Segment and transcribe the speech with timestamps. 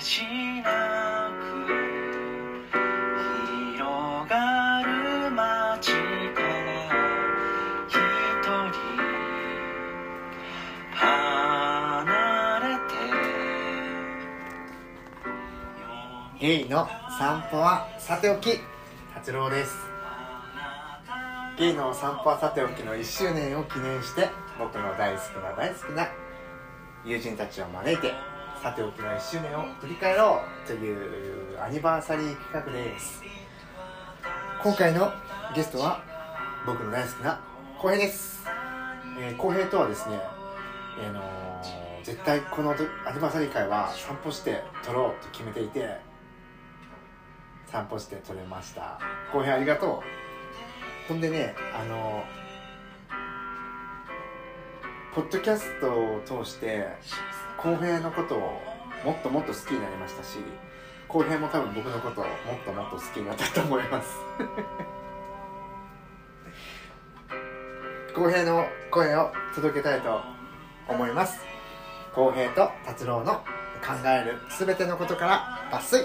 [0.00, 0.22] し
[0.62, 1.68] なく
[3.46, 6.48] 広がる街から
[7.86, 8.80] 一人
[10.94, 12.64] 離れ
[16.38, 16.88] てゲイの
[17.18, 18.58] 散歩はさておき。
[19.14, 19.76] 達郎です
[21.58, 26.08] ゲイの散歩はさておきの1周年を記念して僕の大好きな大好きな
[27.04, 28.29] 友人たちを招いて
[28.62, 33.22] さておきの1周年を振り返ろうというアニバーサリー企画です。
[34.62, 35.10] 今回の
[35.54, 36.02] ゲストは
[36.66, 37.40] 僕の大好きな
[37.78, 38.44] 浩平です。
[39.18, 40.20] えー浩、平とはですね、
[41.08, 42.74] あのー絶対このア
[43.12, 45.98] ニバーサリー会は散歩して撮ろうと決めていて
[47.66, 48.98] 散歩して撮れました。
[49.32, 50.02] 浩平ありがと
[51.06, 51.08] う。
[51.08, 52.24] ほんでねあの
[55.12, 56.86] ポッドキャストを通して
[57.58, 58.38] 浩平のことを
[59.04, 60.38] もっともっと好きになりましたし
[61.08, 64.08] 浩平も多分僕のことをもっともっと好きになったと思います。
[68.14, 70.20] 浩平の声を届けたいと
[70.88, 71.40] 思います。
[72.14, 73.42] 浩平と達郎の考
[74.06, 76.04] える全てのことから抜粋。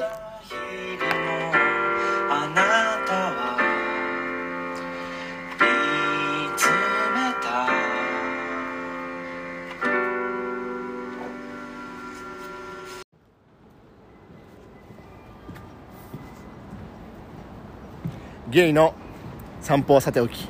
[18.55, 18.93] ゲイの
[19.59, 20.47] 散歩はさておき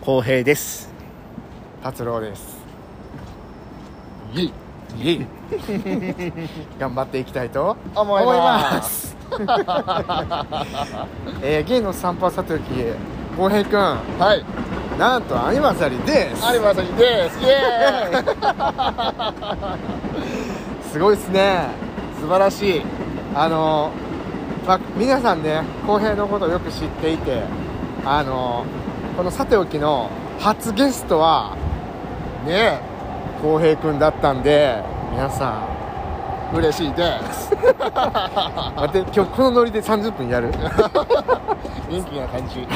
[0.00, 0.88] 公平です。
[1.82, 2.56] 達郎です。
[4.34, 4.52] イエイ。
[4.96, 5.26] イエイ。
[6.80, 9.14] 頑張っていきたいと思います。
[11.42, 12.62] えー、ゲイの散歩はさておき
[13.36, 13.80] 浩平くん。
[14.18, 14.42] はい。
[14.98, 16.46] なんとアニバーサリーです。
[16.46, 17.40] アニバーサリーです。
[17.40, 18.22] イエー
[20.80, 20.88] イ。
[20.90, 21.66] すごいですね。
[22.18, 22.82] 素晴らしい。
[23.34, 23.90] あの
[24.66, 27.42] まあ、皆さんね浩平のことをよく知っていて
[28.04, 28.64] あの
[29.16, 30.10] このさておきの
[30.40, 31.56] 初ゲストは
[32.46, 32.80] ね
[33.42, 34.82] 浩平くんだったんで
[35.12, 35.68] 皆さ
[36.52, 37.50] ん嬉しいです。
[38.76, 40.52] 待って今日このノリで30分やる？
[40.52, 42.66] 元気な感じ。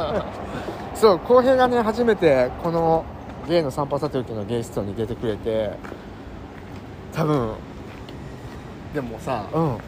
[0.94, 3.04] そう浩平がね初めてこの
[3.48, 5.70] ゲイの散歩さておきのゲストに出てくれて
[7.14, 7.50] 多分
[8.92, 9.78] でもさうん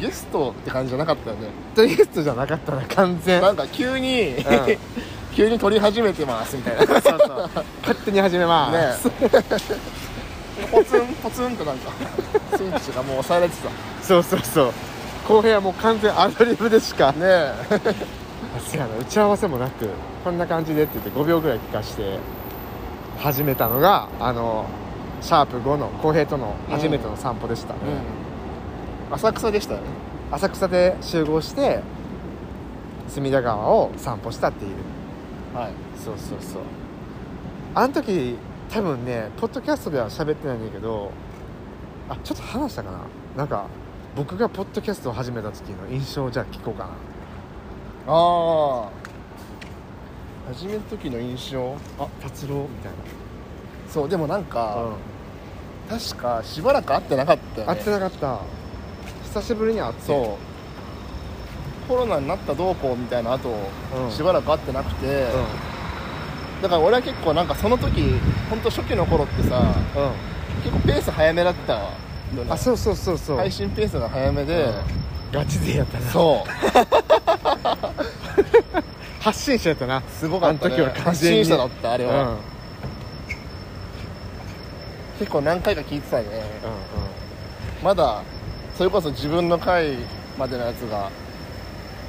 [0.00, 1.48] ゲストって感じじゃなかったよね。
[1.76, 3.42] ゲストじゃなかったな完全。
[3.42, 4.36] なんか急に、ん。
[5.34, 7.00] 急に撮り始めてますみたいな。
[7.00, 7.50] そうそう。
[7.82, 9.12] 勝手に始めます、ね
[10.72, 11.92] ポツンポツンとなんか
[12.56, 13.70] スイッチがもう押されてた。
[14.02, 14.72] そうそうそう。
[15.26, 17.12] 浩平はもう完全アドリブでしか。
[17.12, 17.54] ねえ。
[18.56, 18.96] あそうやな。
[18.98, 19.88] 打ち合わせもなく
[20.24, 22.18] こんな感じでって言って5秒ぐらい聞かして
[23.18, 24.66] 始めたのがあの
[25.20, 27.80] シャープ5の浩平との初めての散歩でしたね、
[29.10, 29.86] 浅草でしたよね。
[30.30, 31.80] 浅草で集合して
[33.08, 35.56] 隅田川を散歩したっていう。
[35.56, 35.72] はい。
[35.96, 36.62] そうそうそう。
[37.74, 38.36] あの時
[38.70, 41.10] 多分ねポッドキャストでは喋ってないんだけど
[42.08, 42.98] あちょっと話したかな。
[43.36, 43.66] なんか
[44.16, 46.90] 僕がポッドキャストを始めた時の印象をじゃあ聞こうかな。
[48.10, 48.90] ああ
[50.54, 51.76] 始める時の印象？
[51.98, 52.92] あ達郎みたい
[53.88, 54.92] そうでもなんな、か、
[55.88, 57.74] 確かしばらく会ってなかったよね。
[57.74, 58.40] 会ってなかった
[59.28, 60.38] 久しぶりに会ってそ
[61.86, 61.88] う。
[61.88, 64.10] コロナになったどうこうみたいな後、うん。
[64.10, 68.02] しばらく会ってなくて、うだから俺は結構なんかその時
[68.50, 69.72] 本当初期の頃ってさんうん。
[70.62, 71.88] 結構ペース早めだったよね。
[72.50, 74.68] あそうそうそうそう、配信ペースが早めで、
[75.32, 76.10] ガチ勢やったな。
[76.10, 76.50] そう。
[79.20, 80.02] 発信者やったな。
[80.08, 81.44] すごかった、ね、あの時は完発全に。
[81.44, 82.10] 信者だったあれうん。
[82.10, 82.36] は、
[85.18, 86.24] 結構何回か聞いてたね。
[87.82, 88.22] うまだ
[88.78, 89.96] それこそ自分の回
[90.38, 91.10] までのやつが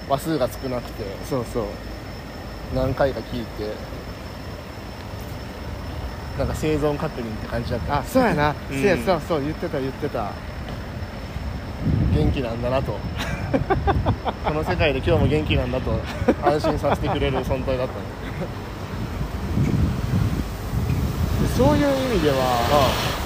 [0.08, 1.66] 話数が少なくてんそうそう。
[2.76, 3.74] 何回か聞いて
[6.38, 7.98] なんか生存確認って感じだった。
[8.02, 8.82] あそうやな、 うん。
[8.82, 9.42] せやそうそう。
[9.42, 10.32] 言ってた言ってた。
[12.14, 12.92] 元気なんだなと。
[14.46, 16.00] この世界で今日も元気なんだと
[16.44, 17.94] 安心させてくれる存在だった。
[17.98, 18.00] ね
[21.58, 23.19] そういう意味では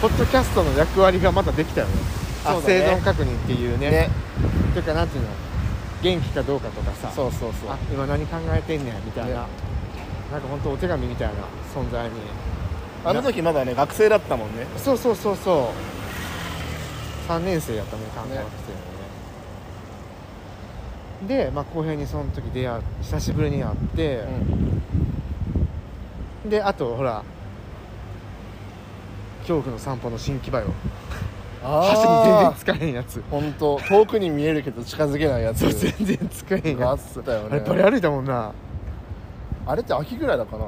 [0.00, 1.94] ポッドキャストの役割がまたできたよね。
[2.44, 2.84] あそうだね。
[2.86, 3.90] 生存確認っていうね。
[3.90, 4.08] ね。
[4.72, 5.30] というかなんていうの？
[6.00, 7.10] 元気かどうかとかさ。
[7.10, 7.70] そうそうそう。
[7.70, 9.34] あ今何考えてんねんみたいな、ね。
[10.30, 11.34] なんか本当お手紙みたいな
[11.74, 12.14] 存在に。
[13.04, 14.66] あの時まだね学生だったもんね。
[14.76, 15.72] そうそうそうそ
[17.28, 17.30] う。
[17.30, 18.44] 3年生やったもん看護学生
[21.32, 21.44] のね。
[21.44, 24.22] でまあ浩平にその時出会久しぶりに会って。
[26.44, 26.50] う、ん。
[26.50, 27.24] であとほら
[29.48, 30.66] 恐怖の散歩の新木場よ。
[31.64, 33.22] あ箸に全然あ使えへんやつ。
[33.30, 35.60] 本当遠くに見えるけど近づけないやつ。
[35.60, 37.48] そう全然使えへんあっやつたよね。
[37.52, 38.52] あれバリ歩いたもんな。
[39.66, 40.66] あれって秋ぐらいだかな。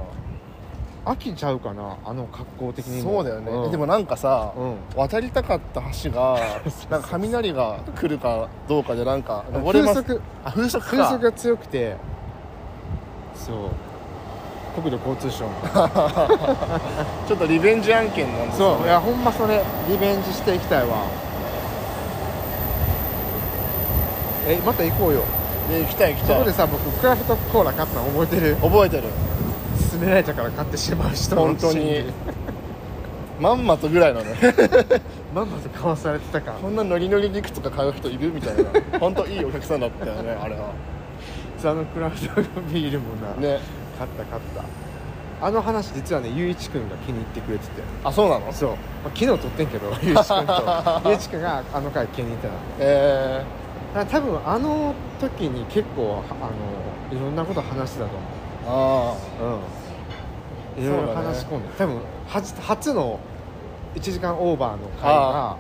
[1.04, 3.10] 秋ちゃうかなあの格好的にも。
[3.16, 3.70] そうだよね、ん。
[3.70, 4.76] でもなんかさ、うん。
[4.96, 6.38] 渡りたかった橋が
[6.90, 10.02] なんか雷が来るかどうかでなんか登れます。
[10.02, 10.22] 風速。
[10.44, 10.90] あ風速か。
[10.90, 11.96] 風速が強くて。
[13.34, 13.56] そう
[14.70, 15.50] 国土交通省の。
[17.28, 21.04] ちょっとリベンジ案件なんですよそういやほんまそれリベンジしていきたいわ。
[24.48, 25.22] えまた行こうよ。
[25.68, 26.36] で行きたい行きたい。
[26.36, 28.56] そこでさ僕クラフトコーラ買ったの覚えてる？
[28.56, 29.02] 覚えてる。
[29.90, 32.04] 勧められたから買ってしまう人の本当に。
[33.40, 34.34] まんまとぐらいのね。
[35.34, 36.52] まんまと買わされてたか。
[36.52, 38.98] らこんなノリノリでいくつか買う人いるみたいな。
[38.98, 40.72] 本当いいお客さんだったよねあれは。
[41.62, 42.40] あのクラフト
[42.72, 43.60] ビールもな、ね
[44.00, 44.64] 買った買った。
[45.46, 47.82] あの話実はねゆういちくんが気に入ってくれてて。
[48.02, 48.50] あそうなの？
[48.52, 48.76] そう、ま
[49.06, 51.00] あ、昨日撮ってんけど ゆういちくんと。
[51.04, 52.58] ゆういちくんがあの回気に入ってたの。
[52.78, 53.44] え
[53.94, 59.16] だから多分あの時に結構はあのいろんなこと話してたとー、あ思
[60.78, 61.98] ううんいろいろ話し込んで、多分
[62.28, 63.18] 初初の
[63.96, 65.56] 1時間オーバーの回があ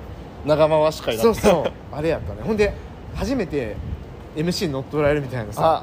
[0.46, 1.34] 長回し会だった。
[1.34, 1.72] そうそう。
[1.92, 2.42] あれやったね。
[2.42, 2.72] ほんで
[3.14, 3.76] 初めて
[4.36, 5.82] MC に乗っ取られるみたいなさ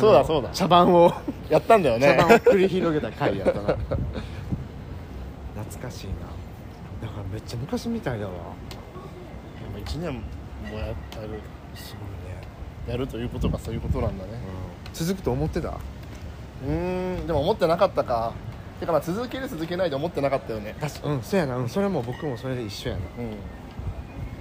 [0.00, 0.48] そうだそうだ。
[0.50, 1.12] 茶番を。
[1.48, 2.16] やったんだよね。
[2.16, 3.76] 茶番を繰り広げた回やったな。
[5.54, 6.14] 懐かしいな。
[7.02, 8.32] だからめっちゃ昔みたいだわ。
[9.84, 10.94] 1年もやる。
[11.74, 12.40] すごいね、
[12.86, 14.30] やるということがそういうことなんだね。
[14.92, 15.70] 続くと思ってた？
[15.70, 16.70] うー
[17.22, 18.32] んでも思ってなかったか。
[18.78, 20.74] てかまあ続ける続けないで思ってなかったよね。
[20.80, 23.02] 確かうんそうやな、うん、それも僕もそれで一緒やな。
[23.02, 23.06] う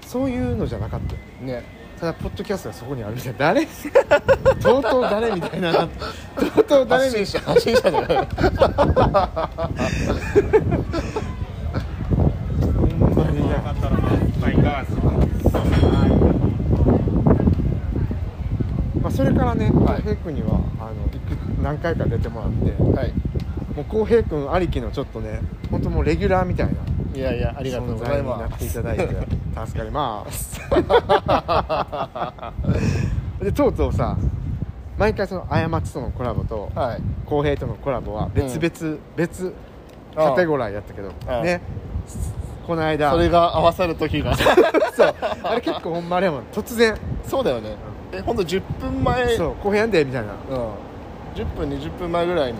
[0.06, 1.64] そういうのじゃなかったよんね
[2.02, 3.38] ただポッドキャストがそこにあるみたいな。
[3.38, 3.68] 誰？
[4.60, 5.72] とうとう誰みたいな。
[5.72, 5.88] と
[6.60, 8.26] うとう誰みたい発信者発信者だよな
[12.76, 14.84] ほんまにな
[19.00, 19.66] まあそれからね。
[19.70, 20.96] はい浩平君にはあの
[21.62, 23.14] 何回か出てもらってはい。
[23.76, 25.40] もう浩平君ありきのちょっとね
[25.70, 26.74] 本当もうレギュラーみたいな
[27.16, 29.08] いやいやありがとうござい存在になまっていすただいて
[29.66, 30.60] 助かります。
[33.44, 34.18] でとうとうさ
[34.98, 37.02] 毎回その過ちとのコラボとはい。
[37.26, 39.54] 浩平とのコラボは別々、別
[40.16, 41.10] ああカテゴラーやったけど
[41.42, 41.62] ね。
[42.68, 44.36] この間それが合わさる時が。
[44.38, 44.44] そ
[45.06, 45.16] う。
[45.44, 46.44] あれ結構ほんまあれやもん。
[46.54, 46.96] 突然。
[47.24, 47.76] そうだよね。
[48.12, 49.56] えほんと10分前そう。
[49.56, 50.34] 浩平やんでみたいな。
[50.50, 50.58] うん。
[51.36, 52.60] 10分20分前ぐらいに。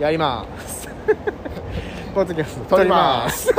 [0.00, 0.88] やります。
[2.14, 2.76] ポッドキャスト。
[2.76, 3.52] 撮ります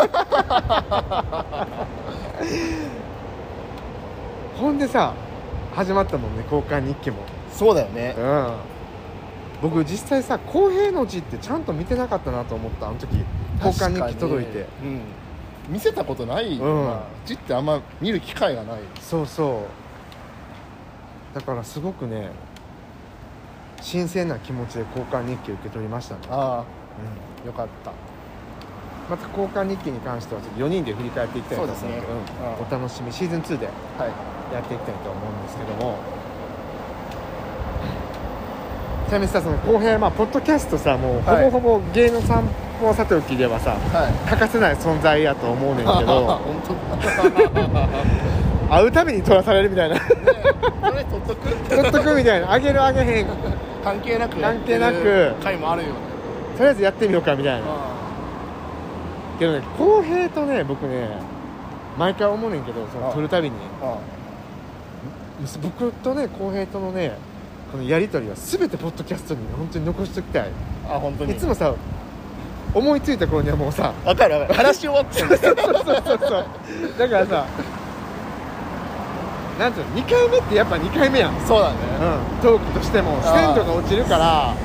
[4.60, 5.14] ほんでさ
[5.74, 7.18] 始まったもんね交換日記も。
[7.52, 8.16] そうだよね。
[8.18, 8.52] うん。
[9.62, 13.24] 僕実際さ公平の字ってちゃんと見てなかったなと思ったあの時。
[13.64, 15.02] 交換日記届いて、うん。
[15.70, 16.58] 見せたことない。
[16.58, 16.88] ようん。
[16.88, 18.80] な字ってあんま見る機会がない。
[19.00, 19.64] そうそ
[21.34, 21.36] う。
[21.36, 22.30] だからすごくね
[23.82, 26.40] 新鮮な気持ちで交換日記受け取りましたね、あうん。
[26.40, 26.64] あ
[27.48, 27.92] よかった
[29.12, 32.02] また交換日記に関してはちょっと4人で振り返っていきたいと思うのでね。
[32.62, 32.66] うん。
[32.66, 33.12] お楽しみ。
[33.12, 33.72] シーズン2では
[34.08, 34.12] い。
[34.56, 35.98] やっていきたいと思うんですけども。
[39.10, 41.44] ちなみにさその公平まあポッドキャストさもうほはい。
[41.52, 42.48] ぼほぼ芸の散
[42.80, 43.78] 歩はさておきではさは
[44.08, 44.14] い。
[44.30, 46.40] 欠かせない存在やと思うねんけど。
[48.72, 49.98] 会うたびに撮らされるみたいな。
[49.98, 50.04] そ
[50.96, 51.50] れ取っとく？
[51.82, 52.50] 撮っとくみたいな。
[52.54, 53.26] あげるあげへん。
[53.26, 53.34] と
[53.84, 55.36] 関係なく関係なく。
[55.44, 55.96] 回もあるよね。
[56.60, 57.66] りあえずやってみようかみたいな
[59.42, 61.10] けどね公平とね僕ね
[61.98, 63.14] 毎回思うねんけどそのあ。
[63.14, 63.56] 撮るたびに。
[63.82, 63.98] あ。
[65.64, 67.18] 僕とね公平とのね
[67.72, 70.50] このやり取りは全てポッドキャストに本当に残しておきたい。
[70.88, 71.34] あ本当に。
[71.34, 71.74] いつもさ
[72.74, 74.60] 思いついた頃にはもうさ分かる分かる。
[74.60, 76.46] 話し終わってる そうそうそうそう
[77.00, 77.46] だからさ
[79.58, 81.76] なんていうの2回目ってやっぱ2回目やん、うん、そうだね。
[82.44, 84.56] トークとしても鮮度が落ちるから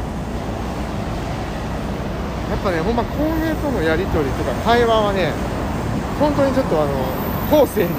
[2.50, 5.32] やっぱねほんま公平とのやり取りとか会話はね
[6.18, 6.92] 本当にちょっとあの
[7.50, 7.90] 後世に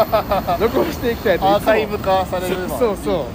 [0.60, 1.56] 残していきたいといつも。
[1.56, 3.26] アーカイブ化されるのはそうそ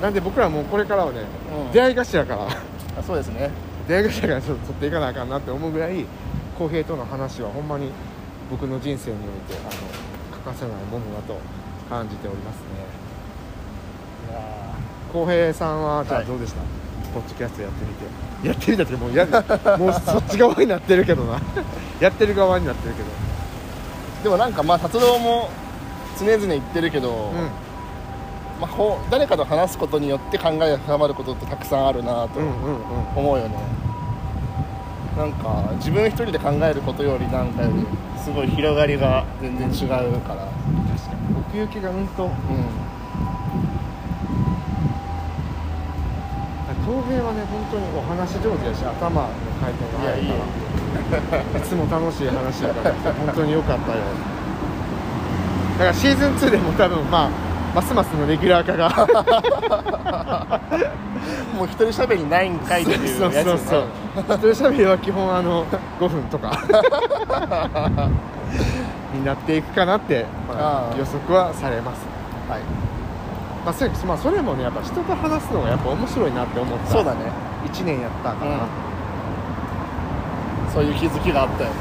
[0.00, 0.02] う。
[0.02, 1.20] なんで僕らもうこれからはね、
[1.66, 1.72] うん。
[1.72, 2.46] 出会い頭から
[2.98, 3.50] あそうですね。
[3.86, 6.04] 出会い頭からちょっと取っていかなあかんなって思うぐらい
[6.58, 7.90] 浩平との話はほんまに
[8.50, 11.38] 僕の人生においてあの欠かせないものだと
[11.88, 12.62] 感じておりますね。
[14.30, 14.40] いや
[15.12, 16.60] 浩平さんはじゃあはいどうでした、
[17.12, 18.48] ポッドキャストやってみて。
[18.48, 19.26] やってみたってもうや
[19.78, 21.40] もうそっち側になってるけどな。
[22.00, 23.08] やってる側になってるけど。
[24.20, 25.48] ーでもなんかまあ達郎も
[26.18, 27.50] 常々言ってるけど、うん。
[28.60, 32.82] まあ、こう誰かと話すことによって考えが深まることってたくさんあるなとうんうんうん。
[33.16, 33.56] 思うよね、
[35.16, 37.86] なんか自分一人で考えることよりなんかより
[38.22, 40.04] すごい広がりが全然違うから。
[40.06, 41.38] 確かに。
[41.48, 42.24] 奥行きがうんと。
[42.24, 42.30] うん
[47.00, 49.28] 平はね本当にお話上手やし頭の
[49.60, 50.34] 回転が速いか
[51.54, 53.98] ら いつも楽しい話だから本当に良かったよ。
[55.78, 57.30] だからシーズン2でも多分まあ
[57.74, 58.90] ますますのレギュラー化が。
[61.56, 63.84] もう一人喋りないんかいっていうそうやつそうそう
[64.16, 65.64] 一人喋りは基本あの
[66.00, 66.58] 5分とか。
[69.14, 72.00] になっていくかなって、まあ予測はされます。
[72.48, 72.60] はい
[73.64, 76.86] まあそれまあ、それもねやっぱ人と話すのがやっぱ面白いなって思った。
[76.90, 77.20] そうだね。
[77.64, 78.54] 1年やったから、う
[80.68, 80.72] ん。
[80.72, 81.70] そういう気づきがあったよ。
[81.70, 81.74] う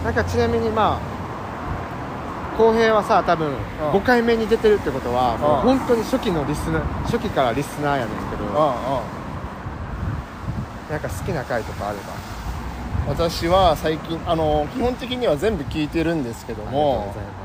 [0.00, 3.54] んなんかちなみにまあ浩平はさ多分
[3.92, 8.44] 5回目に出てるってことはもう本当に初期のリスナー初期からリスナーやねんけど。
[8.44, 8.54] うんうん。
[10.90, 12.12] なんか好きな回とかあれば。
[13.06, 17.43] 私は最近あの基本的には全部聞いてるんですけどありがとうごもざいます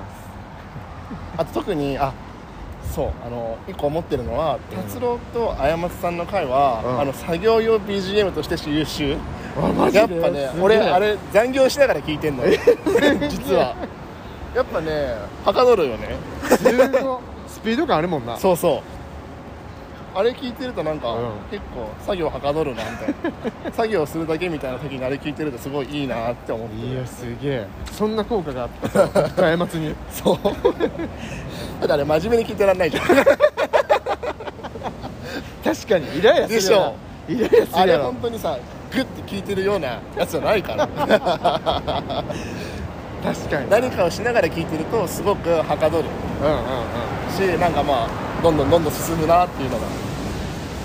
[1.39, 2.13] あと特にあ
[2.93, 6.99] そうあの一個思ってるのは達郎と過松さんの回は、うん。
[6.99, 9.15] あの作業用 BGM として優秀
[9.55, 12.59] あマやっぱね俺あれ残業しながら聞いてんのよ。
[13.29, 13.73] 実は。
[14.53, 15.15] やっぱね
[15.45, 16.17] はかどるよね。
[16.43, 18.37] すごいスピード感あるもんな。
[18.37, 18.98] そうそう
[20.15, 21.31] あれ聞いてるとなんか、うん。
[21.51, 23.15] 結構作業はかどるなみたい
[23.65, 23.71] な。
[23.75, 26.85] 作業するだけみたいな時にあれ聞いてるとすごいいいなって思って。
[26.85, 27.67] いやすげえ。
[27.91, 28.89] そんな効果があった？
[28.89, 29.95] さ過ちに。
[30.11, 30.37] そう。
[31.81, 33.05] だってあれ真面目に聞いてらんないじゃん。
[35.63, 36.95] 確かにイライラするでしょ。
[37.27, 38.57] イライラするあれ本当にさ
[38.91, 40.87] グッて聞いてるようなやつじゃないから
[43.23, 43.69] 確かに。
[43.69, 46.05] 何かをしながら聞いてるとすごくはかどる。
[46.41, 47.57] うんうんうん。
[47.57, 49.85] しなんかまあどんどんどんどん進むなっていうのが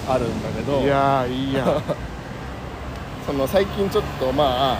[0.08, 0.80] あるんだけど。
[0.80, 1.82] いやーいいやん。
[3.26, 4.78] その最近ちょっとまあ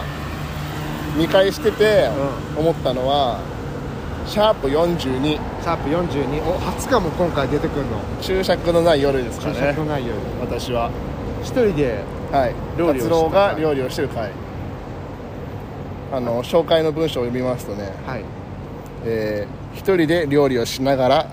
[1.17, 2.09] 見返してて
[2.57, 3.39] う思ったのは、
[4.27, 7.91] シャープ42シャープ42お初かも今回出てくるの。
[8.21, 9.67] 注釈のない夜ですか注ね。
[9.67, 10.89] 釈のないように私は。
[11.41, 12.55] 一人ではい。
[12.77, 14.31] 料理を達郎が料理をしてる回
[16.15, 18.23] あの紹介の文章を読みますとねはい。
[19.05, 21.27] えー一人で料理をしながら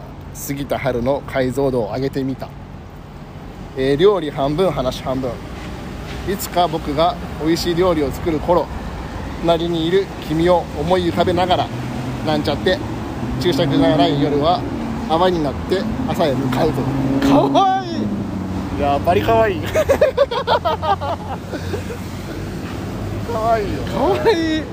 [0.48, 2.48] 過ぎた春の解像度を上げてみた、
[3.76, 5.30] えー料理半分話半分。
[6.28, 8.66] いつか僕が美味しい料理を作る頃
[9.42, 11.66] 隣にいる君を思い浮かべながら
[12.26, 12.78] なんちゃって
[13.40, 14.60] 注釈がない夜は
[15.08, 16.82] 泡になって朝へ向かうと。
[17.28, 17.92] かわいい。
[18.78, 19.60] いやバリかわいい
[23.32, 23.78] かわいいよ。
[23.84, 24.58] かわい。
[24.58, 24.66] いも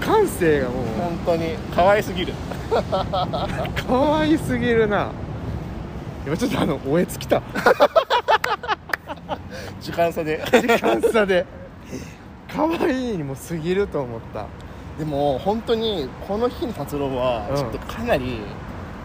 [0.00, 0.86] う感性がもう。
[0.98, 1.54] 本当に。
[1.74, 2.32] かわいすぎる。
[2.70, 5.10] かわいすぎるな。
[6.26, 7.40] 今ちょっとあのおえつきた。
[9.80, 10.42] 時間差で。
[10.50, 11.46] 時間差で。
[12.54, 14.46] かわいいにも過ぎると思った。
[14.98, 17.56] でも本当にこの日の達郎はうん。
[17.56, 18.40] ちょっとかなり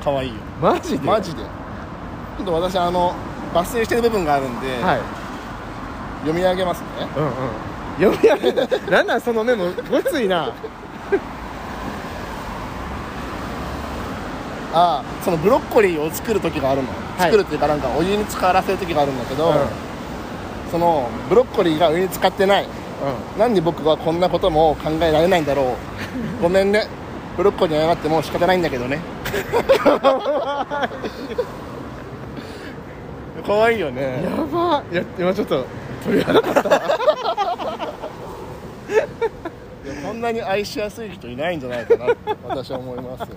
[0.04, 1.08] 可愛いよ、マジで？
[1.08, 1.42] マジで。
[1.42, 3.14] ちょっと私あの
[3.54, 5.00] 抜粋してる部分があるんで、はい。
[6.22, 6.88] 読み上げますね。
[7.16, 7.32] うんうん
[8.00, 8.68] 読み上げる。
[8.90, 10.52] なんなんそのメモごついな。
[14.76, 17.32] ああそのブロッコリーを作る時があるの、はい。
[17.32, 19.56] 作るっていうかなんかお湯に浸からせる時があるんだけど、うん。
[20.72, 22.68] そのブロッコリーがお湯に浸かってない。
[23.38, 25.76] なんで僕はこんなことも考えられないんだろう。
[26.42, 26.88] ごめんね。
[27.36, 29.00] ブロッコリーに謝っても仕方ないんだけどね。
[33.46, 34.24] かわいいよね。
[34.24, 34.84] やば。
[34.92, 35.66] いや今ちょっと
[36.06, 36.70] 鳥肌立った
[40.06, 43.28] こんなに愛しやすい人いないんじゃないかなって私は思いますよ。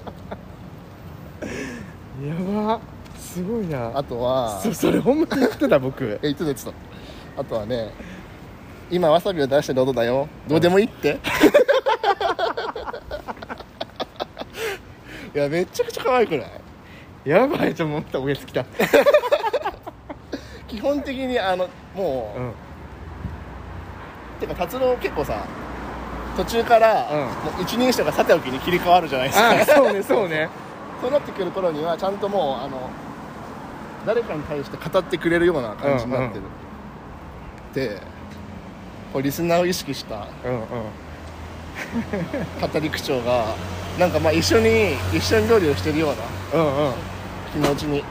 [2.26, 2.34] や
[2.64, 2.80] ば。
[3.18, 3.90] すごいな。
[3.94, 6.04] あとはそそれほんまに言ってた僕。
[6.22, 6.72] え言ってた言ってた。
[7.38, 7.90] あとはね
[8.90, 10.28] 今わさびを出してる音だよ。
[10.48, 11.18] どうでもいいって。
[15.34, 16.50] いやめちゃくちゃ可愛くない？
[17.26, 18.64] やばいちょっともっとおえつきた
[20.68, 22.52] 基本的にあのもう、うん
[24.40, 25.44] てか達郎結構さ
[26.36, 27.18] 途中から、うん。
[27.20, 27.26] も
[27.60, 29.50] う一人称がさておきに切り替わるじゃないですか。
[29.50, 30.48] あそうねそうね。
[31.00, 32.90] そうなってくる頃にはちゃんともうあの
[34.06, 36.42] 誰かに対して語ってくれるような感じになってる、
[37.74, 38.00] で
[39.12, 40.60] こうリスナーを意識したうんうん。
[42.60, 43.44] 語り口調が
[43.98, 46.08] なんかまあ一緒に一緒に料理をしてるよ
[46.52, 46.92] うなうんうん。
[47.52, 48.04] 気持ちに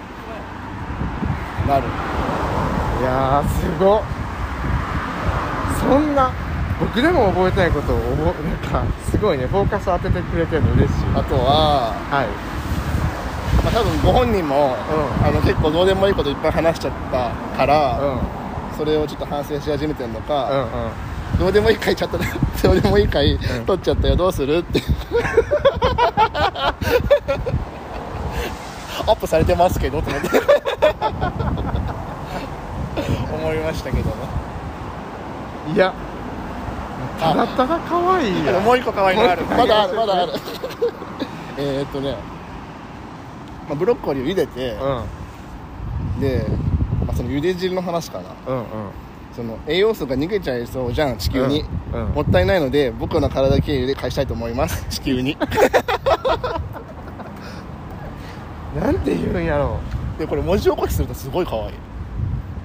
[1.67, 1.83] なる。
[3.01, 4.01] いやーすごっ
[5.89, 6.31] そんな
[6.79, 10.93] 僕でも覚えてないことを覚えなんかすごいねフォーカス当ててくれてるの嬉しい。
[11.15, 12.27] あとは、はい。
[13.63, 14.75] まあ、多分ご本人も、
[15.21, 15.27] うん。
[15.27, 18.77] あの結構どうでもいいこといっぱい話しちゃったから、うん。
[18.77, 20.67] それをちょっと反省し始めてるのうんか、
[21.39, 23.39] どうでもいい回ちゃったどうでもいい回ん。
[23.65, 24.81] 取っちゃったよどうするって
[29.07, 30.29] アップされてますけどって思って。
[33.33, 34.44] 思いましたけどねうん
[35.73, 35.93] いや
[37.19, 38.59] ただただ可愛いや。
[38.59, 39.43] んもう一個可愛いのある。
[39.45, 40.33] まだあるまだある。
[41.57, 42.15] えーっとね、
[43.69, 46.19] まあ、ブロッコリーを茹でて、うん。
[46.19, 46.45] で、
[47.05, 48.25] まあ、その茹で汁の話かな。
[48.47, 48.65] うんうん。
[49.35, 52.13] その栄養素が逃げちゃいそうじゃん地球に、うんうん。
[52.13, 54.85] もったいないので僕の体経由で返したいと思います。
[54.91, 55.37] 地球に。
[58.79, 59.79] なんて言うんやろ
[60.19, 61.65] でこれ文字起こしするとすごい可愛い、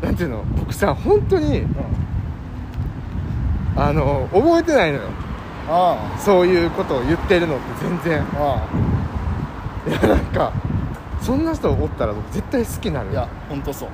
[0.03, 0.43] うなんていうの？
[0.59, 1.65] 僕さ本当に
[3.77, 5.05] あの覚えてないのよ。
[5.69, 8.21] あそういうことを言ってるのって全然。
[8.35, 8.67] あ
[9.87, 9.89] あ。
[9.89, 10.53] いやなんか
[11.21, 13.89] そんな人おったら僕絶対好きになるあいや本当そう。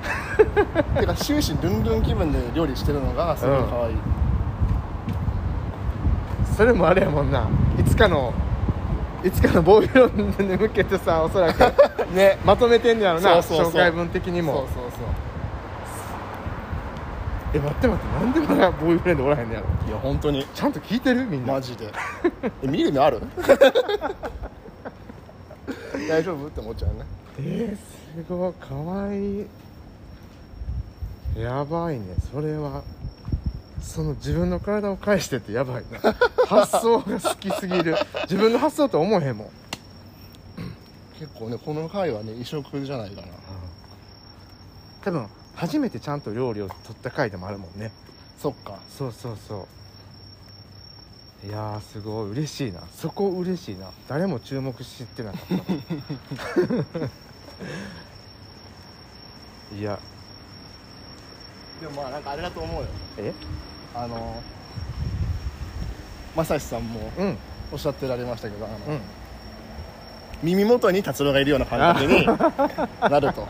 [0.99, 3.95] てか終始ルンルン気分で料理してるのがすごい可愛い、
[6.57, 7.47] それもあれやもんな。
[7.79, 8.33] いつかの
[9.25, 11.61] いつかのボーイロンに向けてさおそらく
[12.15, 12.39] ね。
[12.45, 13.43] まとめてんねやろな。
[13.43, 13.73] そうそうそう。
[13.73, 14.53] 紹介文的にも。
[14.53, 15.26] そうそうそう
[17.57, 19.67] え待って待ってなんでまだボーイフレンドおらへんねやろ。
[19.89, 20.47] いや本当に。
[20.55, 21.25] ちゃんと聞いてる？
[21.27, 21.55] みんな。
[21.55, 21.91] マジで。
[22.63, 23.21] え見る目ある？
[26.09, 26.47] 大丈夫？
[26.47, 27.07] って思っちゃうね。
[27.41, 28.53] えー、すごい。
[28.55, 29.47] かわいい。
[31.41, 32.15] やばいね。
[32.33, 32.83] それは
[33.81, 36.15] その自分の体を返してってやばいな。
[36.47, 37.97] 発想が好きすぎる。
[38.23, 39.49] 自分の発想と思えへんもん。
[41.19, 43.29] 結構ねこの回はね異色じゃないかな。
[45.03, 47.91] 多分初めてちゃんと料理を取った回でもあるもんね。
[48.39, 48.79] そっか。
[48.91, 49.67] そうそうそ
[51.43, 51.47] う。
[51.47, 52.31] いやーすごい。
[52.33, 52.83] 嬉しいな。
[52.95, 53.91] そこ嬉しいな。
[54.07, 55.55] 誰も注目してなかった。
[59.77, 59.99] いや。
[61.81, 62.89] でもまあなんかあれだと思うよ。
[63.19, 63.33] え？
[63.95, 64.43] あの
[66.37, 67.39] まさしさんもうん。
[67.73, 69.01] おっしゃってられましたけどあの、うん。
[70.43, 72.27] 耳元に達郎がいるような感覚に
[73.11, 73.49] なると。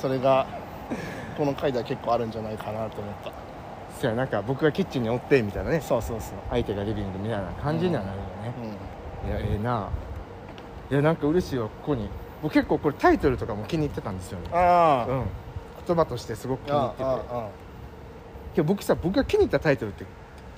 [0.00, 0.48] それが
[1.36, 3.32] この回では結構あるんじゃないかなと思った。
[4.00, 5.80] そやなんか僕がキッチンにおってみたいなね。
[5.80, 6.38] そうそうそう。
[6.50, 8.54] 相手がリビングみたいな感じにはなるよね、
[9.24, 9.88] ういやええな。
[10.90, 12.08] いやなんか嬉しいわここに。
[12.42, 14.48] 僕結構これタイトルとかも気に入ってたんですよね。
[14.48, 15.06] んあ。
[15.08, 15.24] うん。
[15.86, 17.04] 言葉としてすごく気に入ってて。
[17.04, 17.48] ああ
[18.54, 20.04] けど僕さ僕が気に入ったタイトルって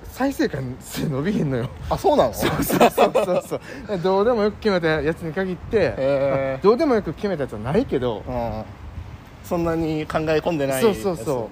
[0.05, 1.69] 再生回数伸びへんのよ。
[1.89, 2.33] ああそうなの？
[2.33, 3.55] そうそうそうそ
[3.93, 3.97] う。
[3.99, 8.82] どうでもよく決めたやつに限って、へどうでもよく決めたやつはないけどえうん
[9.43, 11.49] そんなに考え込んでないそうそうそ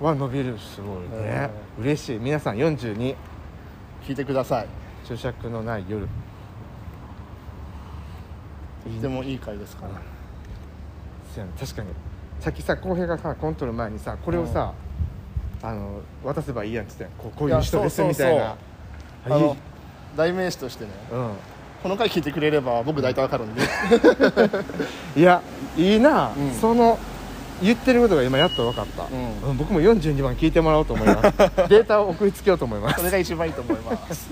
[0.00, 0.04] う。
[0.04, 1.50] は伸びるすごいね。
[1.80, 2.18] 嬉しい。
[2.18, 3.16] 皆さん42
[4.06, 4.66] 聞いてください。
[5.06, 6.06] 注釈のない夜。
[8.84, 9.92] とてもいい回ですから。
[11.34, 11.52] そうやね。
[11.58, 11.88] 確かに。
[12.40, 14.72] さっきさ浩平がさコントロール前にさこれをさ、
[15.62, 18.56] あの渡せばいいやんって言ってこうこういう人ですみたいな。
[19.24, 19.56] あの
[20.16, 20.90] 代名詞としてね。
[21.12, 21.30] うん。
[21.82, 23.62] この回聞いてくれれば僕大体わかるんで。
[25.16, 25.42] いや
[25.76, 26.52] いいな、うん。
[26.52, 26.98] その
[27.62, 29.50] 言ってることが今やっと分かった、うん。
[29.50, 31.22] うん僕も42番聞いてもらおうと思います。
[31.68, 32.98] データを送りつけようと思います。
[32.98, 34.28] それが一番いいと思います。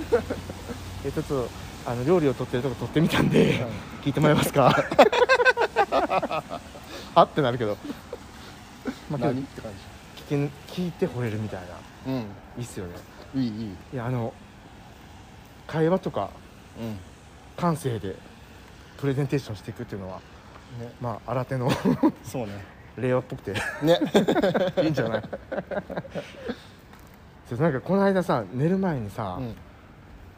[1.04, 1.48] えちょっと
[1.86, 3.64] あの料理を撮ってるとこ撮ってみたんで、
[4.02, 4.74] 聞いてもらえますか？
[7.14, 7.76] あってなるけど、
[9.10, 9.72] まあ、何って感
[10.28, 11.66] 聞き聞いて惚れるみたいな。
[12.06, 12.18] じうん。
[12.18, 12.22] い
[12.58, 12.92] いっすよね。
[13.34, 13.76] いいいい。
[13.94, 14.32] いやあの
[15.66, 16.30] 会話とか
[16.78, 16.98] うん。
[17.56, 18.16] 感性で
[18.98, 20.16] プレゼンテーションしていくっていうのは
[20.78, 20.92] ね。
[21.00, 21.70] まあ新手の
[22.22, 23.52] そうね令和っぽくて。
[23.82, 23.98] ね。
[24.82, 25.22] いいんじゃない？
[27.48, 29.54] そうなんかこの間さ寝る前にさ、うん。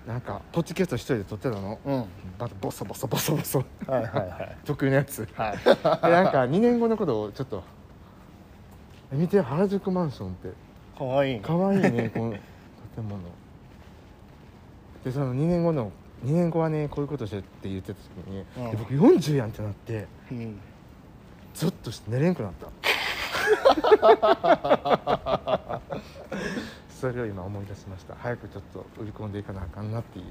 [0.07, 1.79] なんかポッドキャスト一人で撮ってたの？
[1.85, 2.05] うん。
[2.39, 3.65] またボソボソボソボソ。
[3.87, 4.57] はいはいはい。
[4.65, 5.29] 得意なやつ。
[5.35, 5.59] はい。
[5.59, 7.63] でなんか2年後のことをちょっと
[9.13, 10.53] え見て原宿マンションって。
[10.99, 11.41] かわいいね。
[11.41, 12.41] かわいいねこの建
[13.09, 13.21] 物。
[15.05, 15.93] でその2年後の
[16.25, 18.71] 2年後はねこういうことしてって言ってた時に、うん。
[18.73, 20.07] で僕40やんってなって。
[20.33, 20.59] うん
[21.59, 22.69] ゾッとして寝れんくなった。
[26.89, 28.15] それを今思い出しました。
[28.15, 30.27] 早くちょっと売り込んでいかなあかんなっていう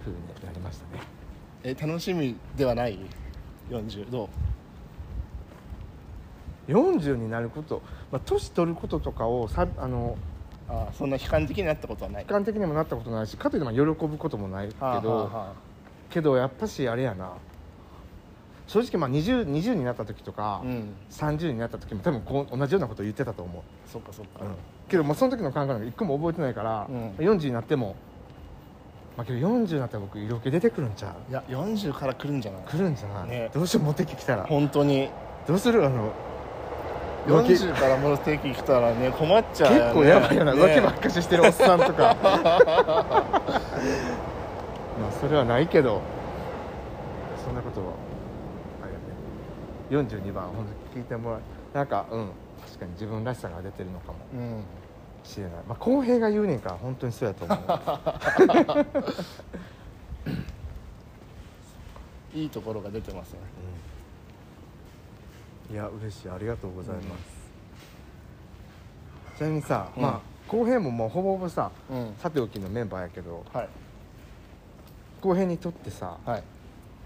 [0.00, 1.02] 風になりましたね。
[1.62, 2.98] え楽しみではない
[3.70, 4.28] ？40ど
[6.66, 10.18] 40になること、まあ、年取ることとかをさあの
[10.68, 12.22] うあそんな悲観的になったことはない。
[12.24, 15.52] 悲観的にもなったことないしかといってまあ喜ぶこともないけど、はあはあは
[16.10, 17.34] けどやっぱしあれやな
[18.66, 20.94] 正直まあ 20, 20になった時とか、あうん。
[21.10, 24.40] 30になった時も多分こう同じようなことを言ってたと思う、そっかそっか。
[24.88, 27.10] けどもうその時の考えなんか一個も覚えてないから、うん。
[27.18, 27.94] 40になっても
[29.16, 31.30] まあけど40になったら僕色気出てくるんちゃう？
[31.30, 32.62] いや40から来るんじゃない？
[32.62, 33.50] 来るんじゃない、ね。
[33.52, 34.44] どうしよう持ってきたら。
[34.44, 35.08] 本当に。
[35.46, 35.84] どうする？
[35.84, 36.12] あの
[37.26, 40.60] 浮気40からもう定期来たらね困っちゃうよ、ね、結構やばいよな、ね。
[40.60, 42.16] 浮気ばっかししてるおっさんとか。
[45.00, 46.02] まあそれはないけど
[47.44, 47.86] そんなことは
[49.94, 51.40] 42番本当に聞いてもらう。
[51.72, 52.28] なんかうん
[52.66, 54.18] 確かに自分らしさが出てるのかも。
[54.34, 54.62] うん。
[55.22, 55.52] しれない。
[55.68, 57.58] まあ公平が言うねんから本当にそうやと思う。
[62.36, 63.38] いいところが出てますね。
[65.70, 66.30] いや嬉しい。
[66.30, 67.24] ありがとうございます、
[69.38, 70.02] ちなみにさ、うん。
[70.02, 72.14] まあ公平ももうほぼほぼさうん。
[72.18, 73.68] さておきのメンバーやけどはい。
[75.20, 76.42] 公平にとってさはい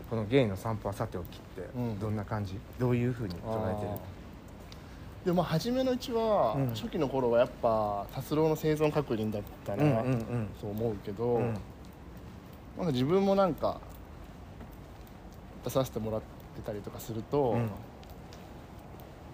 [0.08, 2.00] このゲイの散歩はさておきってうん。
[2.00, 3.88] どんな感じ、どういうふうに捉えてる？
[5.26, 6.68] でも初めのうちは、うん。
[6.68, 10.48] 初期の頃はやっぱ達郎の生存確認だったな、うんうんうん。
[10.58, 11.54] そう思うけど、うん。
[12.78, 13.80] なんか自分もなんか
[15.64, 16.22] 出させてもらっ
[16.56, 17.70] てたりとかすると、うん。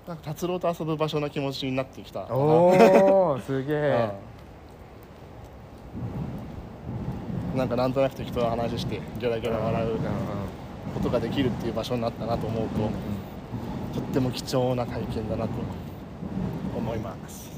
[0.08, 2.26] なんか達郎と遊ぶ場所の気持ちになってきた。
[2.34, 4.10] おおすげえ。
[7.52, 7.58] うん。
[7.58, 9.87] なんかなんとなく適当な話してギャラギャラ笑う。
[9.87, 10.00] うんうん
[10.92, 15.50] ことができるっていう場所になったなと思うと、とっても貴重な体験だなと
[16.76, 17.50] 思います。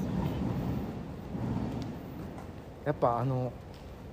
[2.85, 3.51] やっぱあの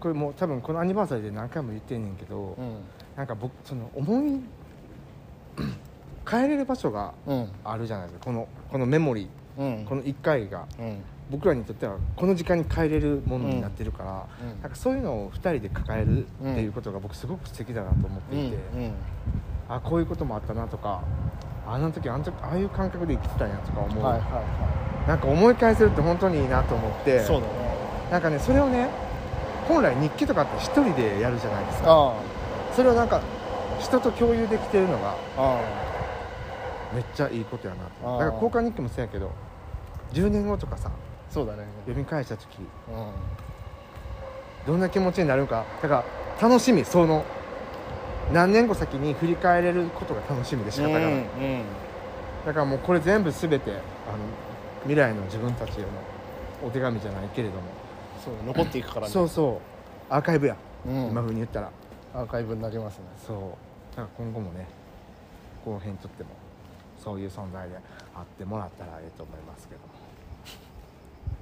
[0.01, 2.77] これもう多分このアニバーサリーで何回も言ってんねんけど、うん。
[3.17, 4.41] なんか僕その思い
[6.27, 7.49] 帰れる場所がうん。
[7.65, 8.25] あるじゃないですか。
[8.27, 9.67] このこのメモリうん。
[9.67, 10.67] ーこの1回が。
[10.79, 10.99] うん
[11.31, 14.61] 僕らにとってはこの時間に帰れるものになってるから、うん。
[14.61, 18.59] なんかそういうのを2人で抱えるっていうことが僕すごく素敵だなと思っていて、
[19.69, 21.03] あこういうこともあったなとか
[21.67, 27.53] あの時あの時ああいう感覚で生きてたんやとか思う、はいはいはなんか思い返せるって本当にいいなと思っていそうだね。
[28.11, 28.89] なんかねそれをね
[29.67, 31.87] 本来日記とかって一人でやるじゃないですか。
[31.89, 32.15] あ
[32.75, 33.23] それをなんか
[33.81, 35.15] 人と共有できてるのが
[36.93, 39.31] めっちゃいいことやなとだから交換日記もそうやけど
[40.13, 41.04] 10年後とかさあ
[41.35, 41.65] そうだね。
[41.81, 42.61] 読み返した時。
[42.61, 42.67] うん。
[44.69, 45.65] どんな気持ちになるか。
[45.83, 46.05] だか
[46.41, 47.25] ら楽しみその。
[48.33, 51.25] 何年後先に振り返れることが楽しみで仕方がない、うん
[52.47, 53.81] だからもうこれ全部全てあの
[54.83, 55.89] 未来の自分たちへの
[56.65, 57.63] お手紙じゃないけれども、
[58.25, 59.13] そう残っていくからね。
[59.13, 59.61] そうそ
[60.11, 60.13] う。
[60.13, 61.11] アーカイブや、うん。
[61.11, 61.71] 今風に言ったら。
[62.15, 63.05] アーカイブになりますね。
[63.27, 63.97] そう。
[63.97, 64.67] だから今後もね
[65.65, 66.31] 後編にとっても
[67.03, 67.77] そういう存在で
[68.15, 69.81] あってもらったらええと思いますけど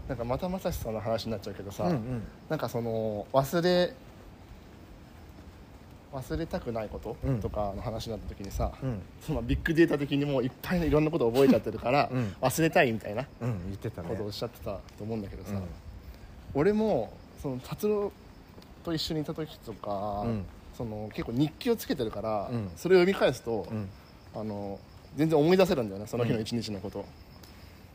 [0.09, 2.23] なんかまたまさしさんの話になっちゃうけどさ、うんうん。
[2.49, 3.95] なんかその忘れ
[6.13, 7.41] 忘れたくないことうん。
[7.41, 9.01] とかの話になった時にさ、うん。
[9.21, 12.37] そのビッグデータ的にもういっぱいのいろんなことを覚えちゃってるから、うん。
[12.41, 14.09] 忘れたいみたいなうん言ってたね。
[14.09, 15.63] ことをおっしゃってたと思うんだけどさ、うん
[16.55, 17.11] 俺も
[17.41, 18.13] その達郎
[18.85, 20.45] と一緒にいた時とか、うん。
[20.77, 22.71] その結構日記をつけてるから、うん。
[22.77, 23.89] それを読み返すと、うん。
[24.35, 24.79] あの
[25.17, 27.05] 全然思い出せるんだよねその日の一日のこと、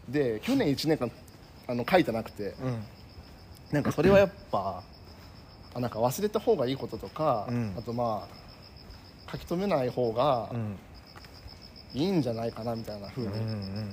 [0.08, 1.12] で去年1年間
[1.68, 2.56] あの書いてなくて。
[2.62, 2.84] うん。
[3.72, 4.82] なんかそれはやっぱ
[5.74, 7.76] あなんか忘れた方がいいこととか、うん。
[7.78, 8.28] あとま
[9.28, 10.78] あ書き留めない方がうん。
[11.94, 13.92] いいんじゃないかなみたいな風にうんうん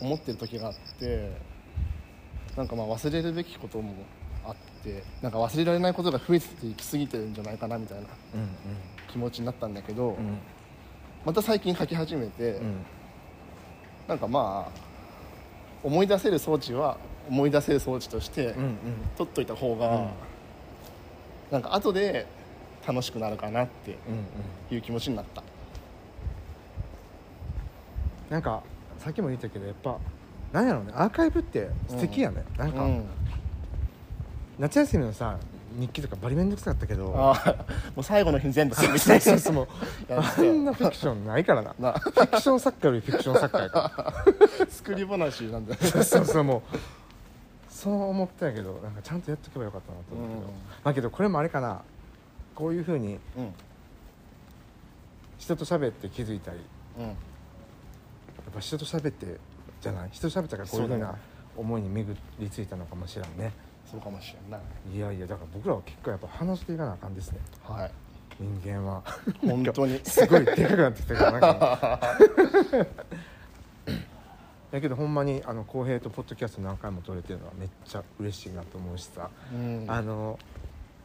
[0.00, 1.32] 思ってる時があって
[2.56, 3.94] なんかまあ忘れるべきことも
[4.44, 4.54] あっ
[4.84, 8.04] てなんか忘れられないことが増えていきすぎてるんじゃないかなみたいな
[8.34, 8.48] うん。
[9.10, 10.38] 気持ちになったんだけど、うん。
[11.24, 12.76] また最近書き始めて、うん。
[14.06, 14.87] なんかまあ
[15.82, 18.76] 思い出せる装置は思い出せる装置としてうんうん。
[19.16, 20.08] 取っといた方が、うん。
[21.50, 22.26] なんか後で
[22.86, 24.16] 楽しくなるかなってうんう
[24.72, 24.76] ん。
[24.76, 25.42] いう気持ちになった。
[28.30, 28.62] なんか
[28.98, 29.98] さっきも言ったけどやっぱ
[30.52, 33.04] なんやろうねアーカイブって素敵やね、なんか、うん。
[34.58, 35.38] 夏休みのさ
[35.78, 37.54] 日記とかバリめんどくさかったけどああ
[37.94, 39.62] もう最後の日に全部そうみたいそうそうも
[40.08, 41.74] うやってあんなフィクションないからな。
[41.78, 41.92] な。
[41.92, 44.24] フィクション作家よりフィクション作家やか
[44.68, 45.90] 作り話なんだよね。
[45.94, 46.78] らそうそうもう
[47.70, 50.46] そう思ったんやけどなんかちゃんとやっとけばよかったなと思うけど、うん。
[50.84, 51.82] まあけどこれもあれかな。
[52.54, 53.52] こういうふうにうん。
[55.38, 56.58] 人と喋って気づいたり。
[56.98, 57.04] うん。
[57.06, 57.14] やっ
[58.52, 59.36] ぱ人と喋って
[59.80, 60.08] じゃない？
[60.12, 61.18] 人と喋ったからこういうふうなそうだね。
[61.56, 63.52] 思いに巡りついたのかもしれんね
[63.90, 64.58] そうかもしれんな。
[64.92, 67.38] いいやいやだから僕らは結構やっぱ話していかなあかんですね。
[67.64, 67.90] はい。
[68.38, 69.02] 人間は。
[69.40, 69.98] 本当に。
[70.04, 72.00] すごいでかくなってきたからなんか。
[74.70, 79.86] だけどほんまにあの浩平とポッドキャスト何回も撮れてるのはめっちゃ嬉しいなと思うしさ、うん。
[79.88, 80.38] あの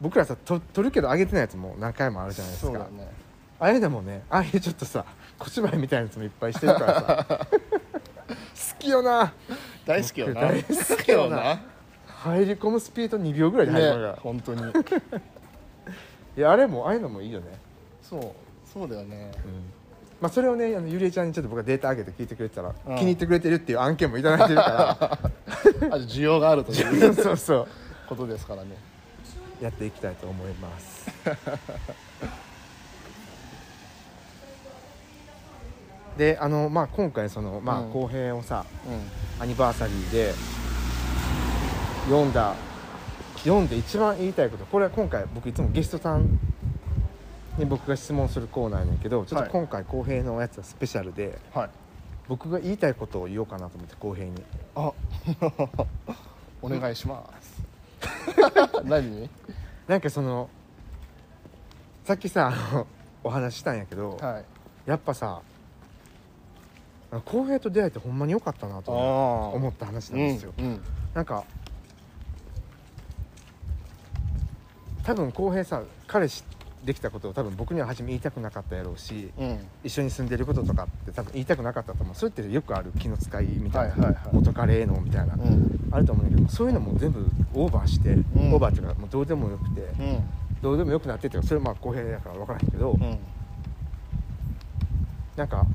[0.02, 2.72] 僕らさと撮るけど上げてないやつも何回もあるじゃないですか。
[2.72, 3.10] そうだね。
[3.58, 5.06] あれでもねああいうちょっとさ
[5.38, 7.26] 小芝居みたいなやつもいっぱいしてるからさ。
[8.28, 9.32] 好きよな。
[9.86, 10.40] 大好きよな。
[10.42, 11.73] 大好きよな
[12.24, 14.18] 入り込むスピード2秒ぐらいで入るから、ね。
[14.22, 14.62] 本当に。
[16.36, 17.46] いやあれもああいうのもいいよね、
[18.02, 18.32] そう
[18.66, 19.30] そうだよね。
[19.44, 19.52] うん、
[20.20, 22.96] まあ、それをねあのゆりえちゃんにちょっと僕がデータ上げて聞いてくれてたら、うん。
[22.96, 24.98] 気に入ってくれてるっていう案件もいただいてるか
[25.92, 27.68] あ需要があるといらう そうそう。
[28.08, 28.70] ことですからね。
[29.60, 31.10] やっていきたいと思います。
[36.16, 37.90] であの、まあ、今回その、まあうん。
[37.90, 38.64] 後編をさ
[39.38, 40.32] うアニバーサリーで
[42.04, 42.54] 読んだ
[43.44, 46.38] 読んで一番言いたいことこれは今回僕いつもゲストさん
[47.58, 51.70] に僕が質問するコーナーやねんけどちょっはいと今回後編のやつはスペシャルで、んはい。
[52.26, 54.42] 僕が言いたいことを言おうかなと思って後編に。
[54.74, 54.92] あ
[56.62, 57.62] お願いします。
[58.84, 59.28] 何？
[59.86, 60.48] なんかその
[62.04, 62.86] さっきさあの
[63.22, 64.44] お話ししたんやけど、はい。
[64.86, 65.40] やっぱさ
[67.24, 70.80] 浩平と出会えてほんまに良かったなと思った話なんですよ、うんうん。
[71.14, 71.44] なんか
[75.04, 76.42] 多分浩平さ彼氏
[76.84, 79.58] できたことを多分僕には初め言いたくなかったやろうしうん。
[79.82, 82.14] 一緒に住んでることとかって多分言いたくなかったと思う。
[82.14, 84.16] それってよくある気の使いみたいな、はいはいはい。
[84.32, 85.88] 元カレへのみたいな、うん。
[85.90, 88.20] あると思うんだけどそういうのも全部オーバーして、ん。
[88.52, 90.24] オーバーっていうかもうどうでもよくて、うん。
[90.60, 93.18] どうでもよくなってっていうかそれはまあ公平だから分からへんけど、うん。
[95.36, 95.66] なんか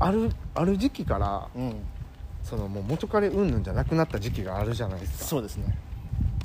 [0.00, 1.76] あるある時期からうん。
[2.42, 5.24] そのもう元彼云々じゃなくなった時期があるじゃないですか。
[5.24, 5.76] そうですね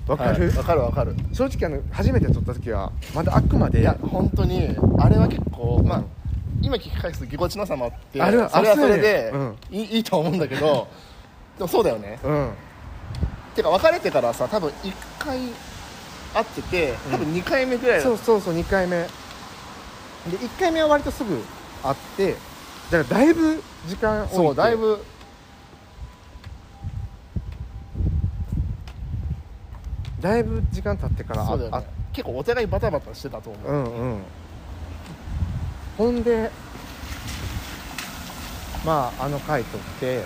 [0.08, 0.58] わかる、はい。
[0.58, 1.16] わかるわかる。
[1.32, 6.06] 正直あの初めて撮った時はまだあくまでいや本当にあれは結構まあ、うん
[6.62, 10.88] 今聞き返すとぎこちなさもあってあれはそれはそれでうやねいいいいと思うんだけど
[11.58, 12.18] でもそうだよね。
[12.24, 12.52] うん。
[13.54, 15.38] てか別れてからさ多分1回
[16.34, 18.98] 会ってて多分2回目ぐらいだそうそうそう2回目。
[18.98, 19.08] で
[20.38, 21.44] 1回目は割とすぐ
[21.84, 22.36] 会って
[22.90, 25.04] だからだいぶ時間置いてそうだいぶ
[30.24, 31.70] だいぶ時間経ってからあね。
[32.14, 34.22] 結構お互いバタバタしてたと思う、うんうん。
[35.98, 36.50] ほんで
[38.86, 40.24] まああの回撮って、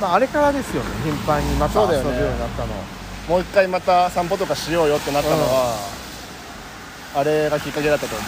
[0.00, 2.72] まあ、あれからですよね頻繁にまた遊ぶようになったの、
[3.28, 5.74] もう一回また散歩とかしようよってなったのは、
[7.16, 8.24] あれがきっかけだったと思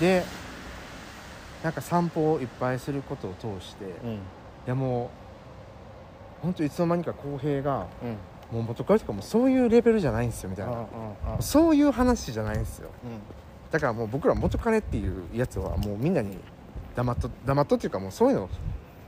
[0.00, 0.24] で
[1.62, 4.18] なんか散歩をいっぱいすることを通して、いうん。
[4.66, 5.10] やも
[6.42, 8.16] う本当いつの間にか浩平がうん
[8.52, 10.86] もう元彼とかもうそういうレベルじゃないんですよみたいな、
[11.40, 12.90] そういう話じゃないんですよ。
[13.70, 16.36] だからもう僕ら元彼っていうやつはもうみんなに
[16.96, 18.48] 黙っと黙っとっていうかもうそういうの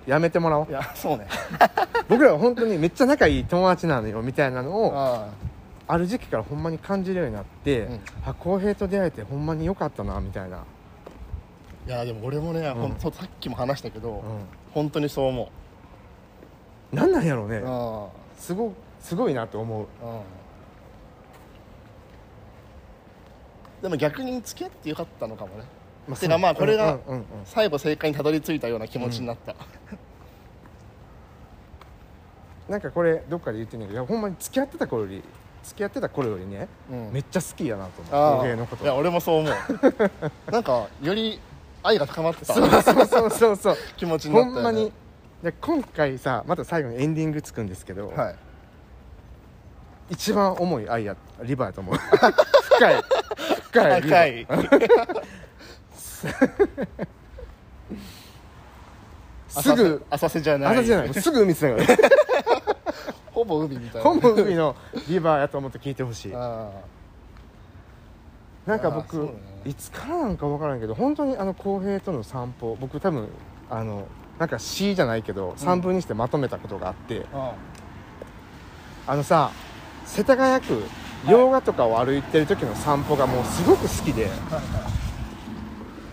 [0.06, 0.66] やめてもらおう。
[0.68, 1.26] いやそうね。
[2.08, 5.28] 僕らは本当にめっちゃ仲いい友達なのよみたいなのをあ
[5.88, 5.98] あ。
[5.98, 8.00] る時期からほんまに感じるようになって、うん。
[8.24, 10.64] あ浩平と出会えてほんまに良かったなみたいな、
[11.86, 12.92] いやでも俺もね、ほん。
[12.92, 14.22] とさっきも話したけど、う
[14.72, 15.50] 本当にそう思
[16.92, 17.56] ん、なんなんやろうね。
[17.56, 18.06] う、うん
[18.38, 18.72] すご
[19.02, 19.82] すごいなと思う。
[19.82, 19.86] うん。
[23.82, 25.64] でも逆に付き合ってよかったのかもね。
[26.08, 29.54] まてかまあこれがうんうんうん最後正解にたどり着いたような気持ちになった、
[32.68, 35.22] なんかこれどっかで言ってんねんけどいやほんまに付き合ってた頃より
[35.64, 37.12] 付き合ってた頃よりね、うん。
[37.12, 38.56] めっちゃ好きやなと思う。
[38.56, 38.84] のこと。
[38.84, 39.52] いや俺もそう思う。
[40.50, 41.40] なんかより
[41.82, 42.54] 愛が高まってた。
[42.54, 43.76] そうそうそうそうそう。
[43.96, 44.92] 気持ちになったよ、ね、ほんまに。
[45.42, 48.36] で今回さまた最後にエンディングつくんですけど、はい
[50.12, 51.96] 一番重い愛やリバーやと思う。
[52.76, 53.02] 深い。
[53.70, 55.22] 深いリバ高ーい
[59.48, 60.72] すぐ浅瀬じゃない。
[60.74, 61.14] 朝じゃない。
[61.14, 61.84] すぐ海つながる。
[63.32, 64.10] ほぼ海みたいな。
[64.10, 64.76] ほぼ海の
[65.08, 66.34] リバーやと思って聞いてほしい。
[66.34, 66.68] あ
[68.66, 69.32] なんか僕、だね。
[69.64, 73.28] いつからなんか分からんけど本当にあの浩平との散歩僕多分
[73.70, 74.06] あの
[74.38, 77.54] なんか詩じゃないけど3分にしてまとめたことがあって、あ。
[79.06, 79.50] あのさ
[80.06, 80.82] 世田谷区
[81.28, 84.28] 洋画とかを歩いてる時の散歩がもうすごく好きで、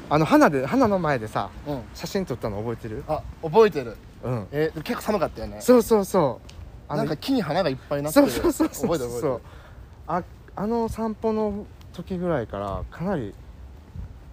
[0.09, 1.81] あの花で花の前でさうん。
[1.93, 3.03] 写真撮ったの覚えてる？
[3.07, 3.97] あ覚えてる。
[4.23, 4.47] うん。
[4.51, 5.61] えー結構寒かったよね。
[5.61, 6.51] そうそうそう。
[6.87, 8.21] あのなんか木に花がいっぱいなって。
[8.21, 8.89] るそうそうそうそう。
[8.89, 9.41] 覚えてる覚えてる。
[10.07, 10.23] あ
[10.55, 13.33] あの散歩の時ぐらいからかなり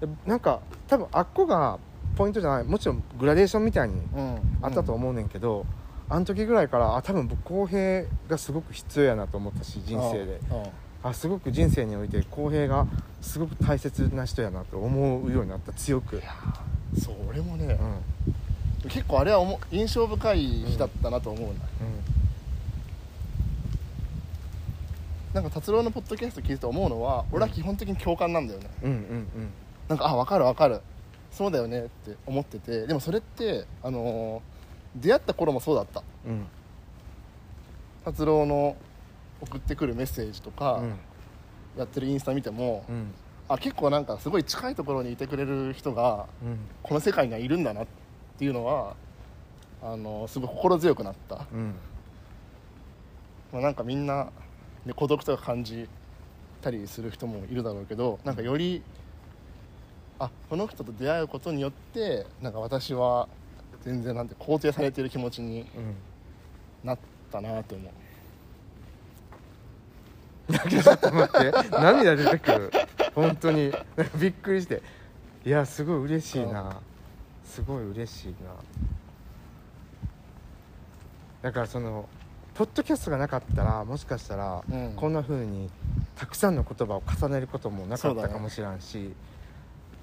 [0.03, 1.79] えなんか多分あっこが
[2.17, 2.65] ポイントじゃない。
[2.65, 4.39] もちろんグラデーションみたいにうん。
[4.63, 5.67] あったと思うねんけど、
[6.09, 10.41] あの時ぐらいからあ多分僕公平がすごく必要やなと思ったし人生で。
[10.51, 10.69] うんうん
[11.03, 12.85] あすごく人生において公平が
[13.23, 16.19] すごく大切な人やなと思うようになった強く、う
[16.99, 17.79] ん、そう俺もね、
[18.89, 21.55] 結構あれは思う印象深い日だったなと思うな、
[25.33, 28.71] なんか達郎のポッドキャスト聞いてて思うのは、俺は基本的に共感なんだよね。
[28.83, 29.29] うんうんうん。
[29.87, 30.81] なんかあ分かる分かる。
[31.31, 34.56] そうだよねって思っててでもそれってあのー
[34.97, 36.03] 出会った頃もそうだった。
[36.27, 36.33] うん。
[36.33, 36.47] うん
[38.05, 38.77] 達郎の
[39.41, 40.95] 送ってくるメッセージとか、うん。
[41.77, 43.13] やってるインスタ見ても、うん。
[43.49, 46.59] あ結構なんかすごい近いところにいてくれる人がうん。
[46.85, 47.87] この世界にはいるんだなっ
[48.39, 48.95] ていうのは
[49.83, 51.75] あのすごい心強くなった、うん。
[53.53, 54.29] まあ、なんかみんな、
[54.85, 55.89] ね、孤独とか感じ
[56.63, 58.83] たりする人もいるだろうけどなんかより
[60.19, 63.29] あこの人と出会うことによってなんか私は
[63.87, 65.95] 全然なんて肯定されてる気持ちにうん。
[66.83, 66.99] なっ
[67.31, 67.93] たなと思う。
[70.69, 71.71] ちょっと待って。
[71.71, 72.73] 涙出てくる。
[73.15, 73.73] 本当に。
[74.21, 74.83] びっくりして。
[75.45, 76.81] いやすごい嬉しいな。
[77.45, 78.35] すごい嬉しいな。
[81.43, 82.09] だからその
[82.55, 84.95] ポッドキャストがなかったらもしかしたら、うん。
[84.97, 85.71] こんな風に
[86.17, 89.15] たくさんの言葉を重ねることもなかったかもしれんし、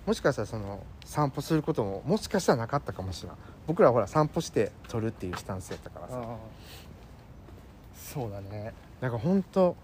[0.06, 3.34] もしかしたらその散歩することももしかしたらなかったかもしれん
[3.68, 6.22] 僕らはほら散歩して撮るっていうスタンスやったからさ。
[7.96, 8.74] そうだね。
[9.02, 9.76] なんか本当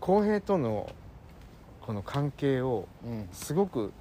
[0.00, 0.90] 浩平との
[1.80, 3.28] この関係をうん。
[3.32, 3.92] すごく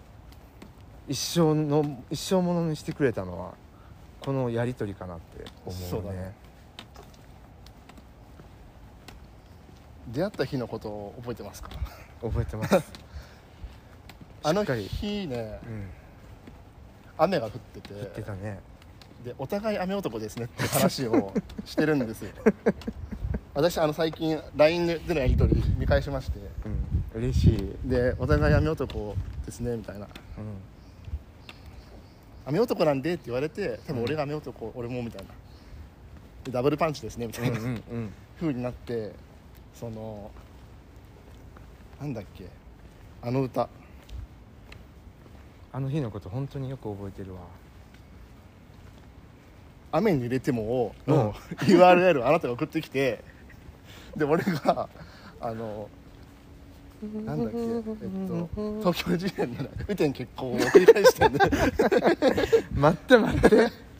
[1.07, 3.53] 一生の一生ものにしてくれたのは
[4.21, 6.11] このやり取りかなって思うね。
[6.11, 6.35] ね。
[10.09, 11.69] 出会った日のことを覚えてますか？
[12.21, 12.83] 覚えてます。
[14.45, 15.89] あの日ねうん
[17.17, 17.93] 雨が降ってて。
[17.93, 18.59] 言ってたね。
[19.23, 22.31] でお互い雨男ですねって話をしてるんですよ。
[23.53, 26.39] 私あの最近 LINE でのやり取り見返しまして。
[26.65, 27.21] うん。
[27.21, 30.07] 嬉しい、うん、でお互い雨男ですねみたいな。
[32.45, 35.33] 雨男なんでって言われて多分俺が雨男、俺もみたいな。
[36.43, 39.13] でダブルパンチですねみたいな、うんうになって
[39.73, 40.29] その
[41.99, 42.47] なんだっけ
[43.21, 43.69] あの歌
[45.73, 47.41] あの日のこと本当によく覚えてるわ
[49.91, 51.33] 「雨に濡れても」の
[51.65, 53.23] URL あなたが送ってきて
[54.15, 54.87] で俺が
[55.41, 55.89] あの
[57.25, 57.83] なんだっけ、えっ
[58.27, 61.39] と、東京事変の雨天決行を繰り返してんで
[62.73, 63.93] 待って待って。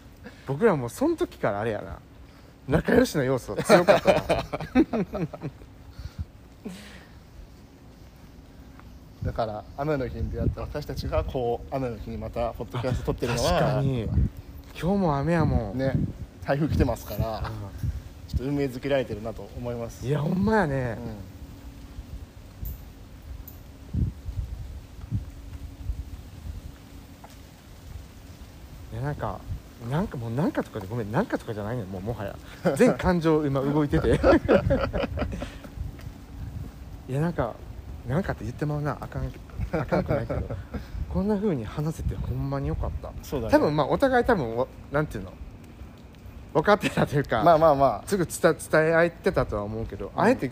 [0.45, 1.99] 僕らもうその時からあれやな。
[2.67, 4.23] 仲良しの要素強かったな
[9.23, 14.03] だから雨の日に出会った私たちがこう雨の日にまたポッドキャスト撮ってるの確かはに。
[14.79, 15.93] 今日も雨やもん、ね
[16.45, 17.43] 台風来てますからう
[18.29, 20.05] ちょっと運命づけられてるなと思います。
[20.05, 20.97] んいやほんまやね、
[28.91, 29.39] いやなんか
[29.89, 32.35] なんかもうなんかとかでごめんなんかとかじゃないねんもうもはや。
[32.75, 34.19] 全感情今動いてて。
[37.09, 37.53] いやなんか
[38.07, 39.31] なんかって言ってまうなあかん
[39.71, 40.41] あかんくないけど
[41.09, 43.11] こんな風に話せてほんまによかった。
[43.21, 43.51] そうだね。
[43.51, 45.31] 多分まあお互い多分おなんていうの？
[46.53, 48.07] 分かってたというか、まあまあまあ。
[48.07, 50.51] すぐ伝伝え合ってたとは思うけど、あえて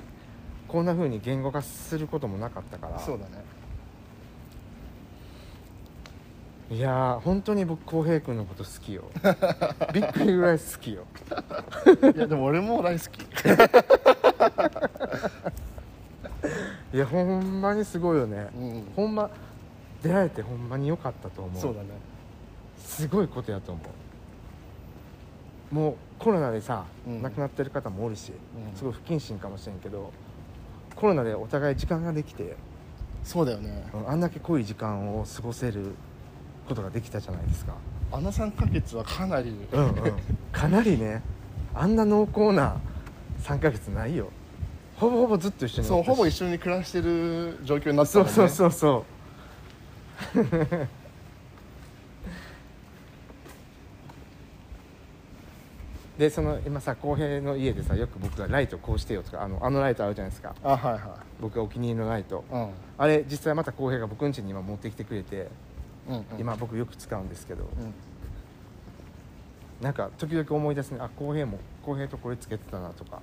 [0.68, 3.00] こんな風に言語化することもなかったから。
[3.00, 3.44] そうだね。
[6.72, 9.04] いやー本当に僕浩平君のこと好きよ。
[9.94, 11.04] びっくりぐらい好きよ。
[12.16, 13.20] いやでも俺も大好き
[16.93, 18.84] いやほんまにすごいよね、うん。
[18.95, 19.30] ほんま
[20.04, 21.62] 出会えてほんまに良かったと思う。
[21.62, 21.89] そうだね。
[22.77, 23.82] すごいことやと思
[25.71, 25.75] う。
[25.75, 27.21] もうコロナでさ、うん。
[27.21, 28.77] 亡くなってる方もおるし、うん。
[28.77, 30.12] すごい不謹慎かもしれんけど
[30.95, 32.58] コロナでお互い時間ができて
[33.23, 33.89] そうだよね。
[33.93, 35.93] うんあんだけ濃い時間を過ごせる
[36.67, 37.73] ことができたじゃないですか。
[38.12, 39.93] あの3ヶ月はかなり、うんうん。
[40.51, 41.21] かなりね
[41.73, 42.75] あんな濃厚な
[43.43, 44.30] 3ヶ月ないよ
[45.02, 49.06] ほぼほぼずっと一緒にそうほぼ一緒緒に暮らしてる状況になってたもんねそうそうそうそ
[50.38, 50.48] う。
[56.20, 60.54] でその今さ浩平の家でさよく僕がライトこうしてよとかあのあのライトあるじゃないですか。
[60.64, 62.44] あはいは僕がお気に入りのライト。
[62.52, 62.70] いうん。
[63.00, 65.48] あれ実際また浩平が僕ん家に今持ってきてくれて、
[66.08, 66.26] うんうん。
[66.38, 67.92] 今僕よく使うんですけど、うん。
[69.82, 71.00] なんか時々思い出すね。
[71.02, 73.20] あ浩平も浩平とこれつけてたなとか、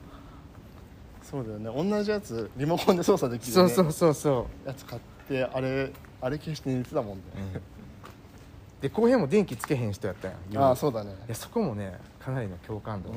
[1.28, 1.90] そうだよね。
[1.90, 7.22] 同じやつリモコンで操作できる、ね、そうそうそうそやつ買ってあれあれ消して寝てたもんね、
[7.54, 10.36] う、で浩平も電気つけへん人やったやん。
[10.50, 11.10] 夜ああそうだね。
[11.26, 13.16] いやそこもねかなりの共感度、うん。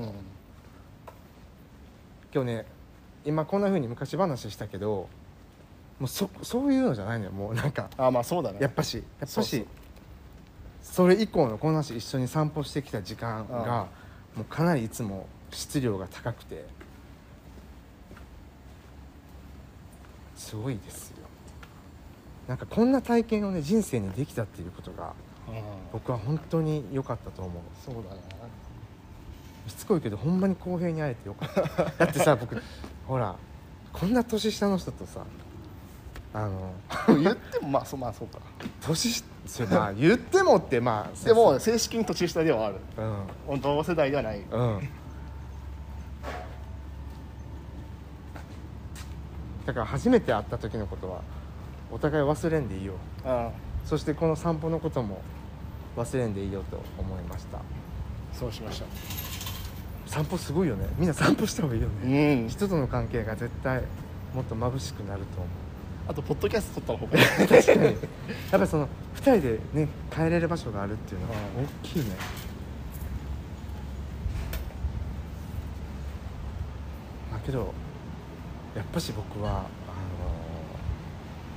[2.34, 2.66] 今日ね
[3.24, 5.08] 今こんな風に昔話したけど
[6.00, 7.32] もうそそういうのじゃないのよ。
[7.32, 8.58] もうなんかあまあそうだね。
[8.60, 9.66] やっぱしやっぱし
[10.82, 13.88] それ以降のこの話一緒に散歩してきた時間が
[14.36, 14.46] もう。
[14.46, 16.66] かなりいつも質量が高くて
[20.52, 21.16] すごいですよ。
[22.46, 25.14] なんかこんな体験をね人生にできたっていうことが
[25.48, 25.56] うん。
[25.94, 27.64] 僕は本当に良かったと思う。
[27.86, 28.22] そうだね。
[29.68, 31.84] しつこいけどほんまに公平に会えてよかった。
[32.06, 32.62] だってさ僕
[33.08, 33.34] ほら
[33.94, 35.22] こんな年下の人とさ
[36.34, 36.74] あの
[37.24, 38.40] 言ってもまあそうまあそうか。
[38.82, 42.76] 年下まあ言ってもってまあでも正式に年下ではある。
[43.50, 43.62] うん。
[43.62, 44.42] 同世代ではない。
[44.52, 44.90] うん
[49.66, 51.22] だから初めて会った時のことは
[51.92, 52.94] お互い忘れんでいいよ。
[53.26, 53.52] あ
[53.86, 55.22] そしてこの散歩のことも
[55.98, 57.60] 忘れんでいいよと思いました。
[58.34, 58.86] そうしました。
[60.08, 60.88] 散歩すごいよね。
[60.98, 62.34] みんな散歩した方がいいよね。
[62.44, 62.50] うん。
[62.50, 63.82] 人との関係が絶対
[64.34, 65.48] もっと眩しくなると思う。
[66.08, 67.48] あとポッドキャスト撮った方がいい。
[67.48, 67.84] 確かに。
[67.86, 67.96] やっ
[68.52, 71.36] ぱりその2人でね帰れる場所があるっていうのは
[71.84, 72.06] 大きいね。
[77.32, 77.74] まあけど
[78.76, 79.66] やっぱし僕はあの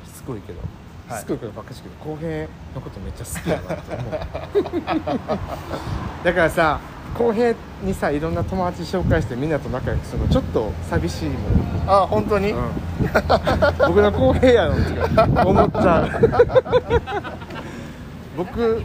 [0.07, 0.61] しつこいけど、
[1.09, 1.21] はい。
[1.21, 2.29] しつこいけどばっかしけど浩平
[2.75, 4.13] のことめっちゃ好きだなと思う。
[6.25, 6.81] だからさ
[7.15, 11.39] 浩平にさいろんな友達紹介してみんなと仲良くするのちょっと寂しいもん。
[11.87, 12.71] あ本当に、うん。
[13.87, 14.93] 僕の公平やろって
[15.47, 16.11] 思っちゃう。
[18.37, 18.83] 僕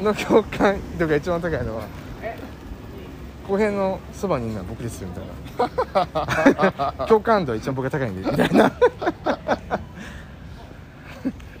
[0.00, 1.82] の共感度が一番高いのは
[3.50, 5.24] 公平のそばにいるのは僕ですよみたい
[6.96, 7.06] な。
[7.08, 8.70] 共感度は一番僕が高いんでみたいな。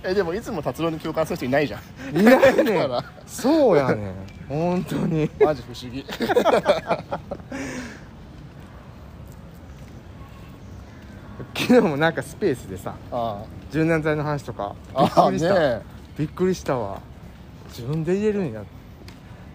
[0.04, 1.80] えでもいつも達郎に共感する人いないじゃ
[2.12, 2.16] ん。
[2.16, 2.88] いないね。
[3.26, 4.14] そうやねん。
[4.48, 5.28] 本当に。
[5.44, 6.06] マジ不思議。
[11.52, 15.82] 昨日もなんかスペースでさあ柔軟剤の話とかびっくりした、ね
[16.16, 17.00] びっくりしたわ。
[17.70, 18.62] 自分で言えるんや。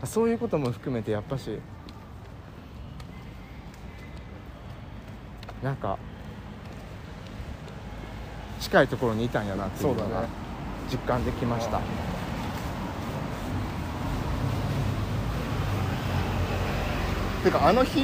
[0.04, 1.60] そういうことも含めてやっぱし
[5.66, 5.97] なんか
[8.59, 10.28] 近いところにいたんやなっていうのが
[10.91, 11.82] 実感できました。
[17.43, 17.99] てかあの日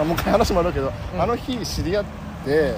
[0.00, 1.22] あもう一回話もあるけど、うん。
[1.22, 2.04] あの日知り合っ
[2.44, 2.70] て、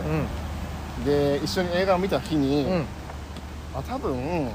[0.98, 1.04] うん。
[1.06, 2.84] で一緒に映画を見た日に、うん。
[3.74, 4.50] あ多分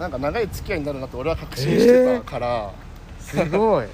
[0.00, 2.72] なんか長い付き合いになるなって俺は確信してたから、
[3.20, 3.86] すごい。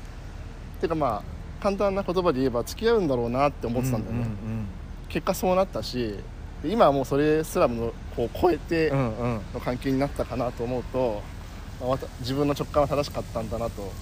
[0.82, 4.26] てかまあ簡単な言葉で言えば付き合うんだろうなって思ってたんだよね、
[5.08, 6.14] 結果そうなったし
[6.62, 9.04] で今はもうそれすらもこう超えてうんうん。
[9.04, 11.22] うんうんの関係になったかなと思うと、
[11.80, 13.92] まあわた自分の直感は正しかったんだなと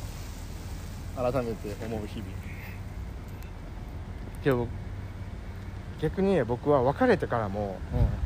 [1.17, 2.31] 改めて思う日々。
[4.43, 4.67] けど
[6.01, 7.79] 逆に僕は別れてからも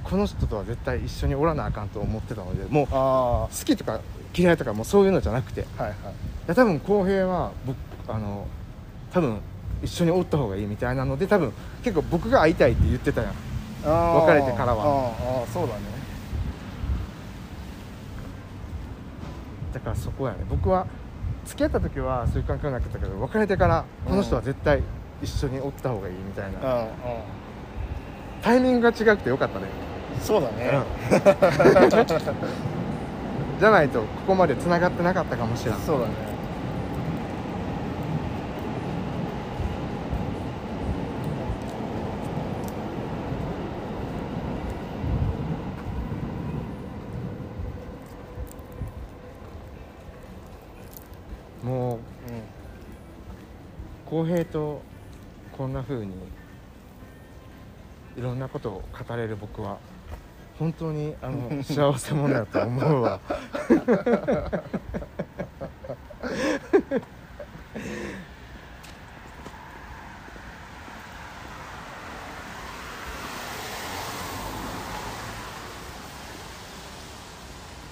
[0.05, 4.01] この人とは絶対一緒におらなあかんと思ってたのでもうあ好きとか
[4.37, 5.97] 嫌いとかもうそういうのじゃなくてはいはい。
[6.49, 7.77] や多分浩平は僕
[8.09, 8.47] あの
[9.13, 9.41] 多分
[9.83, 11.53] 一緒におった方がいいみたいなので多分
[11.83, 13.35] 結構僕が会いたいって言ってたやん。
[13.83, 14.85] 別れてからは。
[14.85, 14.91] あー
[15.41, 15.81] あーそうだね。
[19.73, 20.87] だからそこやね僕は
[21.47, 24.83] 付き合った時はそういう関係はなかったけど別れてからこの人は絶対
[25.23, 26.91] 一緒におった方がいいみたいな、うんうん。
[28.43, 29.67] タイミングが違くてよかったね、
[30.23, 30.81] そうだね、
[33.61, 36.13] じゃないとここまでつながってなかったかもしれないそうだね
[51.63, 52.01] もううん
[54.11, 54.83] 浩平と
[55.57, 56.13] こんな風に
[58.17, 59.79] いろんなことを語れる僕は
[60.59, 63.21] 本当にあの 幸せ者だと思うわ。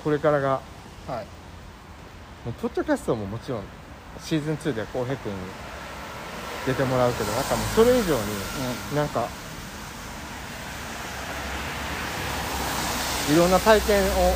[0.02, 0.60] これからが
[1.06, 1.26] はい。
[2.44, 3.62] もうポッドキャストももちろん
[4.20, 5.67] シーズン2では浩平君に
[6.66, 9.28] 出てもらうけどなんかもうそれ以上になんか
[13.32, 14.34] いろんな体験を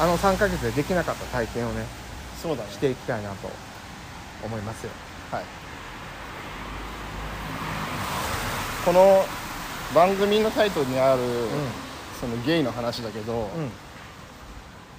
[0.00, 1.84] あの3ヶ月でできなかった体験をね
[2.40, 2.70] そうだね。
[2.70, 3.50] していきたいなと
[4.44, 4.90] 思いますよ。
[5.32, 5.44] はい。
[8.84, 9.24] この
[9.92, 11.20] 番組のタイトルにある、
[12.20, 13.70] そのゲイの話だけど、うん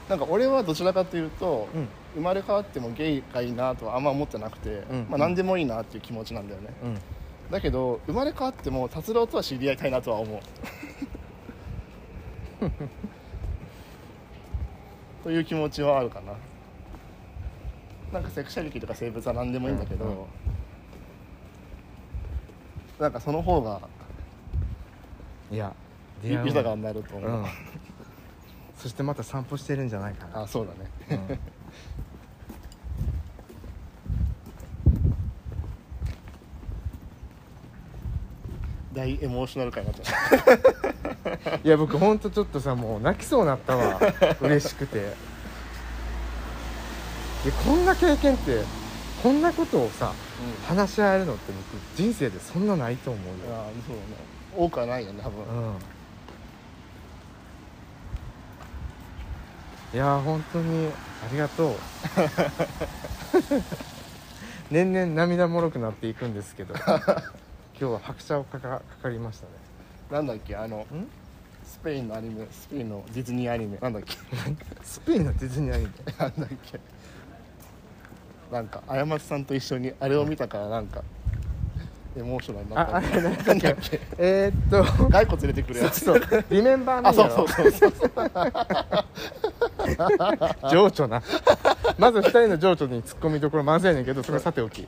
[0.09, 1.87] なんか俺はどちらかというと、うん。
[2.15, 5.05] 生まれ変わってもゲイがいいなとはあんま思ってなくて、うん。
[5.07, 6.97] まあ、何でもいいなっていう気持ちなんだよね、うん。
[7.51, 10.39] だけど生まれ変わっても達郎とは知り合いたいなとは思う。
[15.23, 16.33] という気持ちはあるかな。
[18.11, 20.11] なんかセクシャリティとか生物は何でもいいんだけど、うん。
[20.11, 20.17] うん
[22.99, 23.79] なんかその方が
[25.49, 25.73] いや
[26.21, 27.45] 豊かになると思う、うん
[28.79, 30.43] そしてまた散歩してるんじゃないかな。
[30.43, 30.79] あそうだね。
[31.11, 31.39] うん。
[38.95, 40.15] 大エモーショナル回になっちゃ
[41.35, 41.55] った。
[41.55, 43.99] いや僕ほんとちょっとさもう泣きそうになったわ。
[44.41, 44.99] 嬉しくて。
[44.99, 45.13] で
[47.65, 48.63] こんな経験って
[49.21, 50.13] こんなことをさ
[50.67, 51.65] 話し合えるのって僕
[51.97, 54.03] 人生でそんなないと思うよ、ああそうね。
[54.57, 55.43] 多くはないよね多分。
[55.43, 55.73] うん
[59.93, 60.91] いやー本当にあ
[61.31, 61.73] りがとう。
[64.71, 66.93] 年々涙もろくなっていくんですけど 今
[67.75, 69.51] 日は拍車をかかかかりましたね。
[70.11, 70.55] なんだっけ？
[70.55, 70.85] あの
[71.65, 73.79] スペインのアニメスペインのディズニーアニメ。
[73.81, 74.15] なんだっけ？
[74.83, 75.89] スペインのディズニーアニメ？
[76.19, 76.79] なんだっけ？
[78.53, 81.01] なんか過ちさんと一緒にあれを見たからなんか
[82.17, 82.93] エモーショナルになった。
[82.95, 83.99] ああれなんだっけ？
[84.19, 86.05] えー、っと骸骨連れてくるやつ。
[86.05, 86.21] そう
[86.51, 88.11] リメンバーあそうそうそうそう
[90.71, 91.21] 情緒な。
[91.97, 94.87] まず2人の情緒にツッコミどころ満載やねんけどそれはさておき。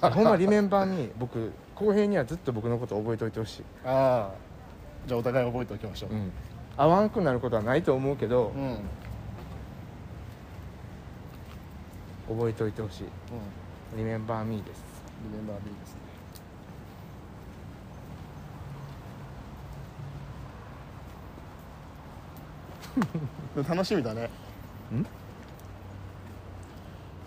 [0.00, 4.34] ほんまリメンバーに僕後編にはずっと僕のこと覚えておいてほしい、ああ。
[5.06, 6.14] じゃあお互い覚えておきましょう。
[6.14, 6.32] うん、
[6.76, 8.78] 会わんくなることはないと思うけどうん、うん
[12.28, 13.04] 覚えておいてほしい。
[13.96, 14.88] リメンバーミーです。
[15.24, 16.07] リメンバー B ですね
[23.68, 24.30] 楽しみだね。
[24.92, 25.06] ん？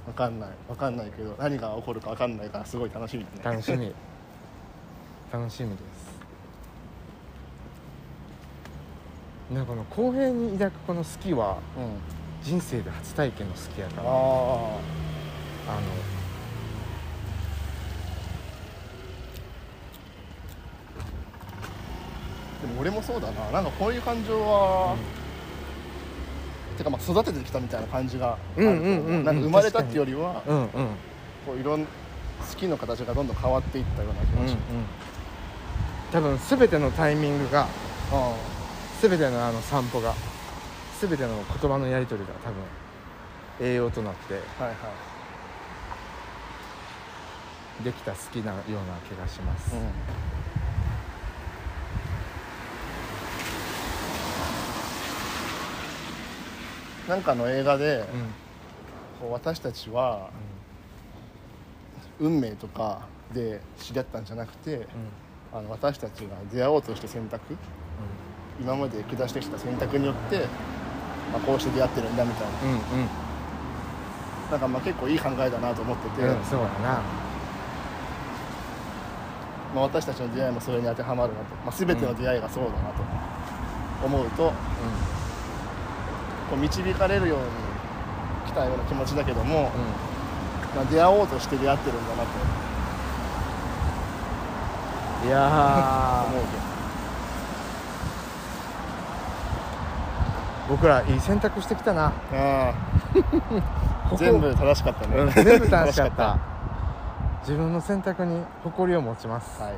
[0.08, 0.50] わかんない。
[0.68, 3.58] わかんないけど何が起こるかわかんないからすごい楽しみだね。
[3.58, 3.94] 楽しみ。
[5.32, 6.12] 楽しみです。
[9.54, 12.22] なんかこの公平に抱くこの好きはうん。
[12.44, 14.04] 人生で初体験の好きやから。
[14.04, 14.18] ああの
[15.68, 15.82] あ
[22.62, 23.52] でも俺もそうだな。
[23.52, 24.96] なんかこういう感情は、
[26.78, 28.72] てかまあ育ててきたみたいな感じがあると
[29.34, 30.68] 生まれたっていうよりはうんうん。
[31.46, 31.88] こういろん好
[32.58, 34.46] きの形がどんどん変わっていったような気うんうん。
[34.46, 34.58] がし
[36.12, 37.68] 多分全てのタイミングが
[38.12, 38.36] あ
[39.02, 40.14] 全てのあの散歩が
[41.00, 42.56] 全ての言葉のやり取りが多分
[43.68, 44.80] 栄養となってあはいはい。
[47.84, 49.74] できた好きなような気がします、
[57.08, 58.06] なんかの映画で、うん。
[59.22, 60.30] こう私たちは
[62.20, 64.88] 運命とかで知り合ったんじゃなくて
[65.54, 67.56] あの私たちが出会おうとして選択。
[68.60, 70.38] 今まで下してきた選択によって、
[71.32, 72.54] まあ、こうして出会ってるんだみたいな。
[72.64, 72.80] うんうん。
[74.52, 77.02] なんかまあ結構いい考えだなと思ってて、うん、うん、そうやな。
[79.74, 83.04] まあ、私たちの出会いもそれに当てはまるなと、まあ、全ての出会いがそうだなと
[84.06, 84.52] 思うと、
[86.52, 87.46] こう導かれるように
[88.46, 89.72] 来たような気持ちだけども、
[90.76, 92.30] まあ、出会おうとして出会ってるんだなと。
[95.26, 96.44] いや思う
[100.70, 102.12] 僕らいい選択してきたな。
[104.18, 106.52] 全部正しかったね、うん、全部楽 しかった。
[107.42, 109.72] 自分の選択に誇りを持ちます、は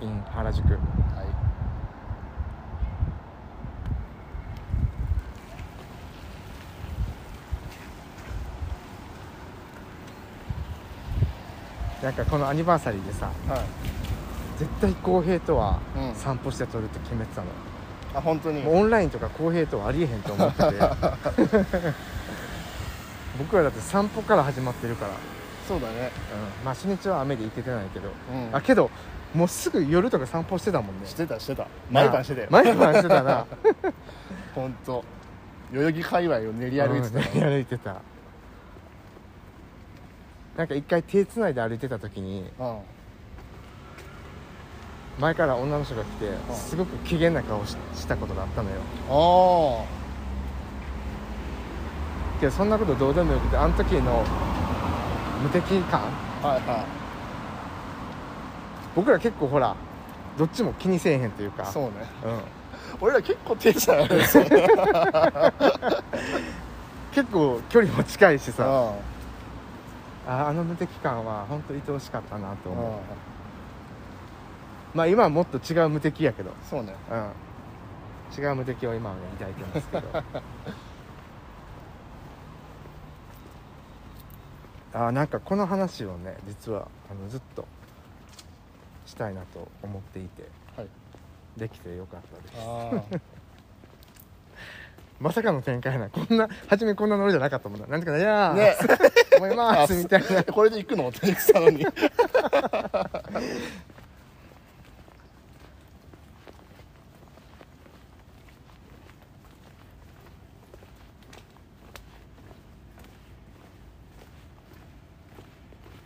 [0.00, 0.80] い、in 原宿はい
[12.06, 13.60] なんかこのアニバーサリーでさはい、
[14.60, 16.14] 絶対公平とはうん。
[16.14, 17.48] 散歩して撮るって決めてたの、
[18.14, 18.62] あ本当に？
[18.62, 20.64] もうオンラインとか公平とはありえへんと思ってて。
[23.40, 25.10] 僕らだって散歩から始まってるから、
[25.66, 26.12] そうだね。
[26.60, 28.56] うん、まあ初日は雨で行けてないけど、うん。
[28.56, 28.88] あけど
[29.34, 31.06] もうすぐ夜とか散歩してたもんね。
[31.08, 31.66] してたしてた。
[31.90, 32.48] 毎晩してたよ。
[32.52, 33.46] 毎晩してたな。
[34.54, 35.04] 本当。
[35.72, 37.18] 代々木界隈を練り歩いてた。
[37.18, 37.96] うん練り歩いてた
[40.56, 42.78] なんか一回手つないで歩いてた時にうん。
[45.18, 46.34] 前から女の人が来てん。
[46.54, 48.76] すごく機嫌な顔ししたことがあったのよ。
[49.08, 49.84] あ
[52.40, 54.24] けどそんなことどうでもよくてあの時の
[55.42, 56.00] 無敵感。
[56.42, 56.86] あはいは
[58.94, 59.76] 僕ら結構ほら
[60.38, 61.64] どっちも気にせえへんというか。
[61.64, 61.90] いそうね。
[62.24, 62.40] うん、
[63.02, 64.68] 俺ら結構手伝いですよね。
[67.12, 68.64] 結構距離も近いしさ。
[68.66, 68.92] あ
[70.26, 72.92] ああの無敵感は本当愛おしかったなとあ思う。
[74.96, 76.50] まあ今はもっと違う無敵やけど。
[76.68, 76.96] そうね。
[77.10, 77.32] うん。
[78.36, 80.08] 違う無敵を今はね抱いてますけど。
[84.94, 87.66] あーなんかこの話をね実はあのずっと
[89.04, 90.48] したいなと思っていて。
[90.76, 90.88] はい。
[91.56, 92.54] できてよかったです。
[92.58, 92.90] あ
[95.18, 96.08] まさかの展開な。
[96.10, 97.86] こんな初めこんなノリじゃなかったもんな。
[97.86, 98.76] なんていうかいやー、ね、
[99.36, 99.94] 思います。
[99.94, 100.44] みたいな。
[100.44, 101.08] これで行くの？
[101.08, 101.86] って言ってたのに。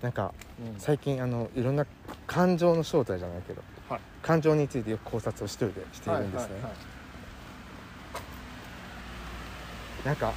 [0.01, 0.33] なんか、
[0.79, 1.85] 最近あのいろんな
[2.27, 3.63] 感情の正体じゃないけど、
[4.23, 6.55] 感情についてよく考察を一人でしているんですね、
[10.05, 10.33] なんか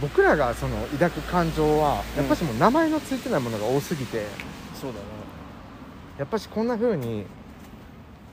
[0.00, 4.26] 僕らがその抱く感情はやっぱしもう名前のついてないものが多すぎて、
[4.74, 5.04] そうだね。
[6.18, 7.26] やっぱしこんな風に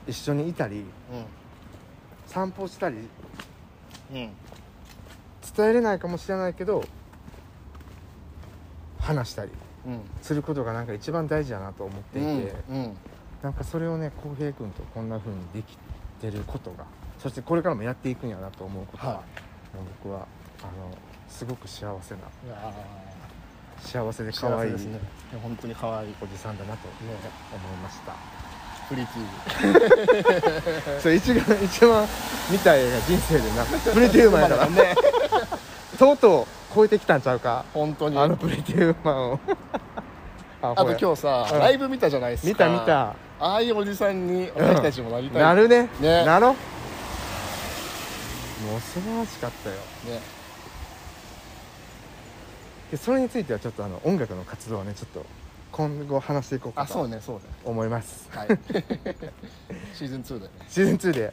[0.06, 0.84] 一緒にいたり
[2.26, 2.96] 散歩したり
[4.12, 4.16] うん。
[4.16, 4.30] うん
[5.54, 6.82] 伝えれないかもしれないけど
[8.98, 9.50] 話したり
[9.86, 10.00] うん。
[10.22, 12.96] することがなんか一番大事だなと思っていて、うんうん。
[13.42, 15.76] なんかそれをね浩平君とこんな風にでき
[16.20, 16.86] てることが
[17.18, 19.24] そしてこれからもやっていくんやなと思うことは、はもう
[20.02, 20.26] 僕は
[20.62, 20.96] あの
[21.28, 22.20] すごく幸せな
[23.80, 25.00] 幸せでー可愛いですね
[25.42, 26.14] 本当に可愛い。
[26.22, 27.16] おじさんだなと思い
[27.82, 28.14] ました、
[28.88, 32.06] プリティ それ一番一番
[32.50, 34.94] 見た映画人生でなプリティウーマンやからね。
[35.98, 37.64] とうとう超えてきたんちゃうか。
[37.74, 38.18] 本当に。
[38.18, 39.40] あのプリティウーマンを。
[40.62, 41.58] あ あと今日さ、うん。
[41.58, 42.48] ライブ見たじゃないですか。
[42.48, 43.14] 見た見た。
[43.40, 45.88] ああいうおじさんに私たちもなりたい、なるね。
[46.00, 46.24] ね。
[46.24, 46.54] なろも
[48.76, 49.76] う素晴らしかったよ。
[50.04, 50.41] ね
[52.92, 55.24] でそれについてはちょっとあの音楽の活動はねちょっと
[55.72, 57.42] 今後話していこうかあそうとねそうね。
[57.64, 58.48] 思います、はい。
[59.96, 60.58] シーズン2だよね。
[60.68, 61.32] シーズン2で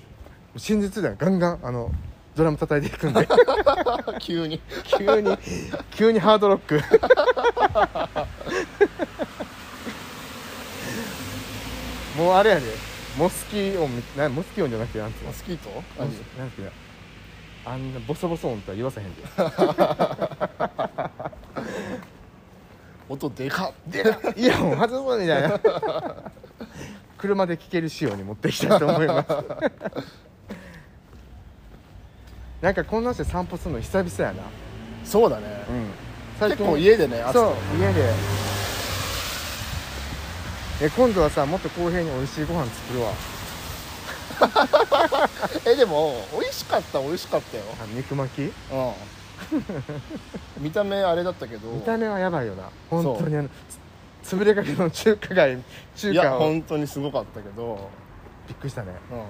[0.55, 1.91] シーズン2ではガンガンあの
[2.33, 3.27] ドラム叩いていくんで。
[4.21, 4.61] 急に。
[4.97, 5.37] 急に
[5.91, 6.79] 急にハードロック。
[12.17, 12.67] もうあれやで。
[13.17, 15.31] モスキ音みなモスキ音じゃなくてなんていうの？
[15.31, 15.69] モスキート？
[15.71, 16.71] モスなんていうの？
[17.65, 19.23] あんなボソボソ音とは言わせへんで
[23.09, 23.73] 音でかっ。
[23.91, 24.03] で
[24.37, 25.59] イヤホン外そうみたいな。
[27.17, 29.29] 車で聴ける仕様に持っていきたいと思います。
[32.61, 34.43] なんかこんなして散歩するの久々やな。
[35.03, 35.65] そうだね、
[36.39, 36.49] うん。
[36.49, 38.13] 結構家でねそう家で。
[40.81, 43.11] え今度はさもっと公平に美味しいご飯作るわ。
[45.67, 47.63] えでも美味しかった美味しかったよ。
[47.81, 48.41] あ肉巻き？
[48.43, 48.93] うん
[50.59, 51.69] 見た目あれだったけど。
[51.69, 52.69] 見た目はやばいよな。
[52.89, 53.49] 本当にあの
[54.23, 55.57] つ潰れかけの中華街
[55.95, 56.39] 中華を。
[56.39, 57.89] びっ本当にすごかったけど、
[58.59, 58.91] くりしたね。
[59.11, 59.21] うん、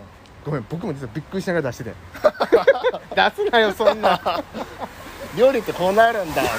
[0.45, 1.93] ごめん僕も実はびっくりしながら出してて
[3.15, 4.19] 出すなよそんな。
[5.37, 6.41] 料理ってこうなるんだ。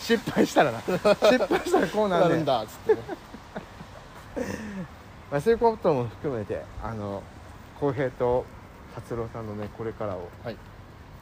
[0.00, 0.80] 失敗したらな。
[0.80, 3.00] 失敗したらこうなるんだっつってね。
[5.30, 7.22] まあ、そういうことも含めてあの
[7.80, 8.44] 浩平と
[8.94, 10.56] 達郎さんのねこれからをはい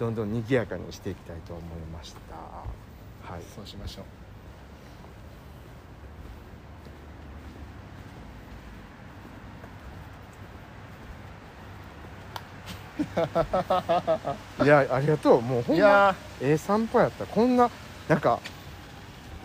[0.01, 2.21] どんどん賑やかにしていきたいと思いました。
[3.31, 3.43] はい。
[3.55, 4.05] そうしましょう。
[14.65, 15.43] いやありがとう。
[15.43, 17.27] もうほんまええ散歩やった。
[17.27, 17.69] こんな
[18.09, 18.41] なんか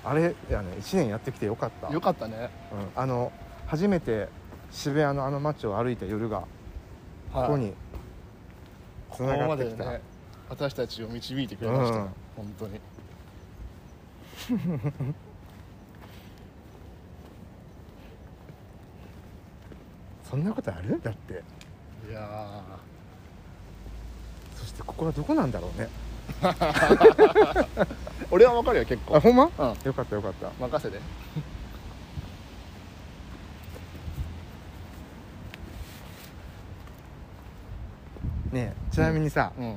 [0.06, 0.72] あれやね。
[0.80, 1.88] 1年やってきてよかった。
[1.88, 2.50] ーよかったね。
[2.72, 3.34] うん、あの
[3.68, 4.30] 初めて
[4.72, 6.44] 渋谷のあの街を歩いた夜が
[7.34, 7.74] ここに
[9.14, 10.15] つながってきた、ね
[10.50, 12.10] 私たちを導いてくれました、うん。
[12.36, 12.80] 本当に。
[20.30, 21.00] そんなことある？
[21.02, 21.44] だって。
[22.10, 22.62] いや
[24.56, 25.90] そしてここはどこなんだろうね。
[26.42, 27.68] ー
[28.32, 29.16] 俺は分かるよ結構。
[29.18, 29.52] あほんま、うん。
[29.84, 30.52] よかったよかった。
[30.60, 31.00] 任せて。
[38.52, 39.76] ねえちなみにさ、うん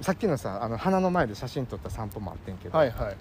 [0.00, 3.16] さっきのさあの花の前で写真撮った散歩もあってんけど、はいはい。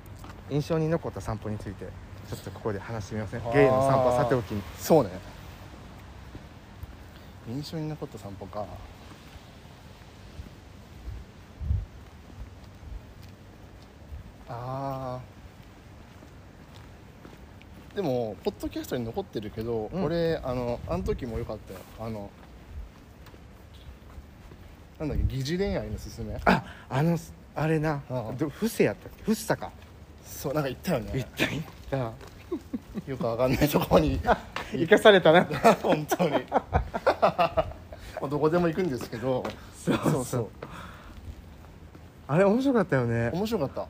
[0.49, 1.85] 印象に残った散歩について
[2.29, 3.41] ちょっとここで話してみません？
[3.51, 5.09] ゲイの散歩はさておきそうね。
[7.49, 8.65] 印象に残った散歩か。
[14.49, 17.95] あー。
[17.95, 20.03] でもポッドキャストに残ってるけど、うん。
[20.03, 21.79] 俺あのあの時も良かったよ。
[21.99, 22.29] あの
[24.99, 26.37] なんだっけ疑似恋愛のすすめ？
[26.45, 27.17] ああの
[27.55, 28.01] あれな。
[28.09, 28.33] ああ。
[28.33, 29.23] ど伏せやったっけ？
[29.23, 29.71] 伏せか。
[30.25, 31.11] そうなんか言ったよね。
[31.13, 31.97] 言った言った。
[33.11, 34.19] よくわかんないところに。
[34.71, 35.43] 生かされたな。
[35.83, 36.31] 本当に。
[36.49, 36.63] ま
[38.21, 39.43] あどこでも行くんですけど。
[39.83, 39.97] そう。
[39.97, 40.47] そうそう。
[42.27, 43.29] あれ面白かったよね。
[43.33, 43.87] 面白かった。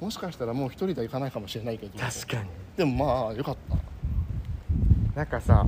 [0.00, 1.98] もしかしたらもう一人では行かないかもしれないけど。
[1.98, 2.48] 確かに。
[2.76, 3.76] でもまあよかった。
[5.16, 5.66] なんかさ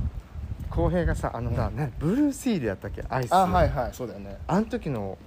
[0.79, 3.03] 浩平がさあのさ、なブルーシールやったっけ？
[3.09, 4.37] アイスあはいはいそうだよね。
[4.47, 5.17] あん時の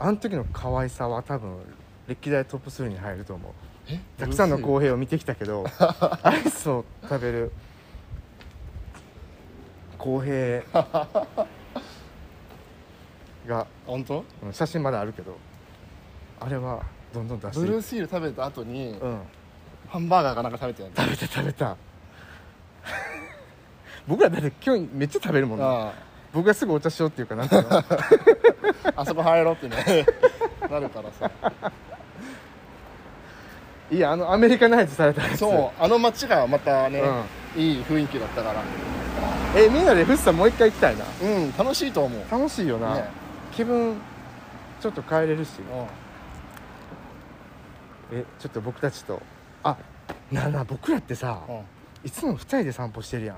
[0.00, 1.58] あん時の可愛さは多分
[2.08, 3.52] 歴代トップ3に入ると思う。
[3.88, 4.00] え？
[4.18, 5.64] たくさんの公平を見てきたけど
[6.24, 7.52] アイスを食べる
[9.96, 10.62] 公平
[13.46, 14.24] が本当？
[14.42, 15.36] うん写真まだあるけど
[16.40, 19.20] あれはどんどん出してブルーいシール食べた後にうん。
[19.88, 21.76] ハンバーガーかなんか食べてや食べた食べた
[24.06, 25.64] 僕らだって今日めっちゃ食べるもんね。
[25.64, 25.92] あ
[26.32, 27.62] 僕がすぐお茶しようっていうかなんていう。
[27.62, 27.84] の あ
[28.96, 30.06] あそこ入ろうってね。
[30.70, 31.30] なるからさ。
[33.90, 35.38] いやあのアメリカナイズされたやつ。
[35.38, 37.02] そうあの街がまたね、
[37.56, 38.62] ういい雰囲気だったから。
[39.56, 41.04] えみんなでフッサもう一回行きたいな。
[41.22, 42.18] うん楽しいと思う。
[42.18, 42.98] ね楽しいよな、
[43.52, 43.96] 気分
[44.80, 45.60] ちょっと変えれるし。
[48.12, 48.18] うん。
[48.18, 49.22] えちょっと僕たちと。
[49.62, 49.76] あ
[50.32, 51.60] なあなあ僕らってさ、うん。
[52.04, 53.36] いつも二人で散歩してるやん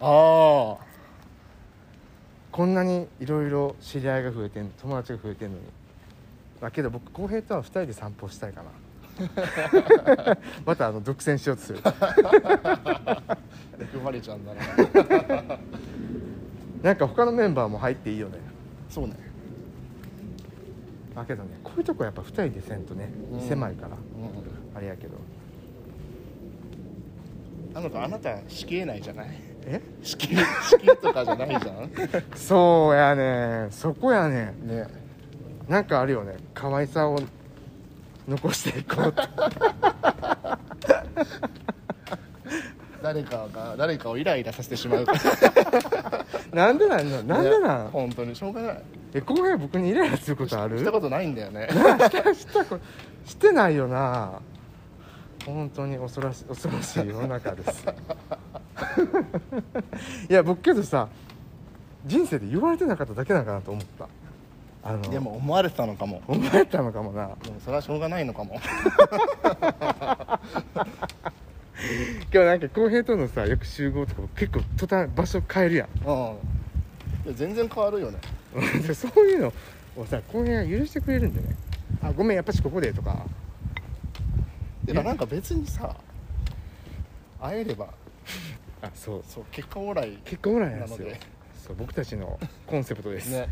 [0.00, 0.84] ああ
[2.52, 5.64] こんなにいろいろ知り合いが増えてん友達が増えてんのに。
[6.60, 8.70] だけど僕浩平とは二人で散歩したいかな。
[10.66, 11.80] またあの独占しようとする。
[13.94, 14.60] 欲張れちゃうんだな
[16.82, 18.38] なんか他のメンバーも入っていいよね。
[18.88, 19.14] そうね。
[21.14, 23.40] だけどねこういうとこやっぱ二人でせんとね、うん。
[23.40, 23.96] 狭いからうん。
[24.76, 25.14] あれやけど。
[27.74, 29.28] あの子あなた仕切れないじゃない？
[29.66, 29.80] え？
[30.02, 31.90] 仕切り仕切りとかじゃないじゃん？
[32.36, 34.86] そうやねそこやねね。
[35.68, 36.36] なんかあるよね。
[36.54, 37.18] 可愛さを
[38.28, 39.22] 残していこうって
[43.02, 45.06] 誰かが誰かをイライラさせてしまう。
[46.52, 47.22] なんでなんの？
[47.22, 48.82] なんでなん、ね本当にしょうがない。
[49.14, 50.78] え浩平僕にイライラすることある？
[50.78, 51.68] したことないんだよね。
[51.70, 51.76] し
[52.10, 52.78] たしたこ
[53.24, 54.40] してないよな
[55.46, 57.86] 本当に恐ろし恐ろしい世の中です。
[60.28, 61.08] いや僕けどさ
[62.04, 64.08] 人生で言われてなかっただけなんかなと思った。
[64.82, 66.22] あのでも思われてたのかも。
[66.28, 67.28] 思えたのかもな。
[67.42, 68.60] でもそれはしょうがないのかも。
[72.32, 75.88] 今日なんか浩平とのさよく集合とか結構途端場所変えるやん。
[75.88, 76.06] うん。
[76.06, 76.08] い
[77.28, 78.18] や全然変わるよね。
[78.86, 79.52] で そういうの
[79.96, 81.56] をさ浩平が許してくれるんでね。
[82.02, 83.26] あごめんやっぱしここでとか
[84.86, 85.94] てかなんか別にさ
[87.40, 87.88] 会えれば。
[88.82, 89.24] あそう。
[89.26, 90.98] そう結果オーライ結果オーライなんですよ。
[90.98, 91.20] なので
[91.66, 93.48] そう僕たちのコンセプトです、ね。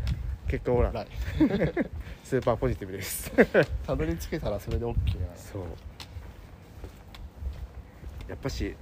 [0.47, 1.07] 結果オーライ。
[1.41, 1.89] オーライ。
[2.23, 3.31] スーパーポジティブです。
[3.85, 5.63] たどり着けたらそれで OK なそう。
[8.27, 8.75] やっぱし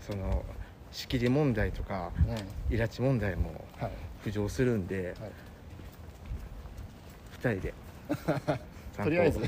[0.00, 0.44] その
[0.92, 3.90] 仕切り問題とかうんイラチ問題もはい。
[4.24, 5.30] 浮上するんで、はい。
[7.32, 7.74] 二人で。
[9.02, 9.40] とりあえず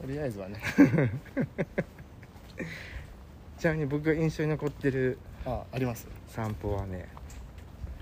[0.00, 0.60] とりあえずはね。
[3.58, 6.06] ちなみに僕が印象に残ってるああります？
[6.28, 7.08] 散歩はね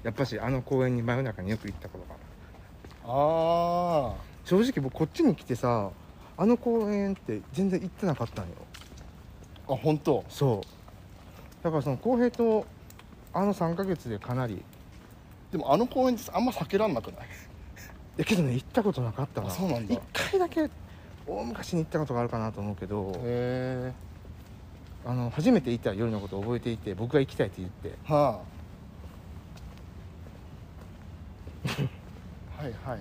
[0.03, 2.22] やっぱしあの公園に真夜中によく行ったことがある
[3.09, 5.90] あ正直僕こっちに来てさ
[6.36, 8.53] あの公園って全然行ってなかったんよ。
[9.68, 10.24] ああ本当？
[10.28, 11.64] そう。
[11.64, 12.66] だからその浩平と
[13.32, 14.55] あの3ヶ月でかなり。
[14.55, 14.62] い
[15.53, 17.26] でもあの公園ってあんま避けらんなくない？
[18.18, 19.49] やけどね行ったことなかったな。
[19.49, 19.94] あそうなんだ。
[19.94, 20.68] 1回だけ
[21.27, 23.12] 大昔に行ったことがあるかなと思うけど
[25.05, 27.95] あの初めて行った夜のことを覚えていて僕が行きたいって言って。
[28.05, 28.57] はあ。
[32.62, 33.01] はいはいはい。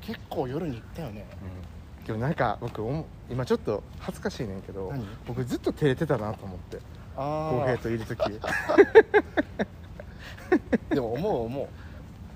[0.00, 1.24] 結構夜に行ったよね。
[2.04, 2.82] でもなんか僕
[3.30, 5.06] 今ちょっと恥ずかしいねんけど何？
[5.26, 6.78] 僕ずっと照れてたなと思って。
[7.14, 8.20] 浩あ平といる時。
[8.20, 8.32] あ
[10.92, 11.68] でも思う思う。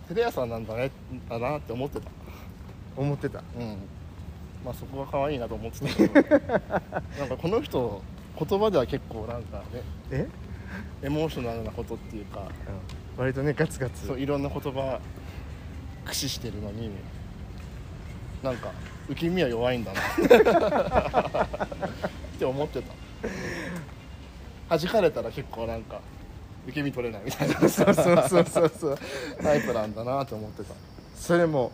[0.09, 0.93] テレ屋さんなんだね
[1.29, 2.09] だなって思ってた。
[2.97, 3.43] 思ってた。
[3.59, 3.77] うん
[4.65, 6.15] まあそこが可愛いなと思ってたけど
[7.19, 8.03] なんかこの人
[8.39, 10.29] 言葉では結構なんかねえ、
[11.03, 12.47] エモーショナルなことっていうかうん、
[13.19, 14.07] 割とねガツガツ。
[14.07, 15.01] そういろんな言葉
[16.05, 16.91] 駆使してるのに
[18.43, 18.73] なんか
[19.09, 20.01] 受け身は弱いんだな。
[21.45, 22.83] って思って
[24.69, 24.79] た。
[24.79, 26.01] 弾かれたら結構なんか
[26.67, 27.55] 受け身取れないみたいな。
[27.61, 28.73] そうそうそうそう。
[28.79, 28.99] そう
[29.43, 30.75] タイプなんだなって思ってた。
[31.15, 31.71] それも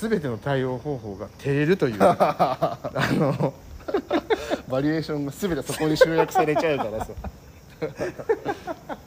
[0.00, 1.96] 全ての対応方法が照れるという。
[2.00, 2.78] あ
[3.12, 3.52] の。
[4.68, 7.12] バリエーションが全てそこに集約されちゃうからさ。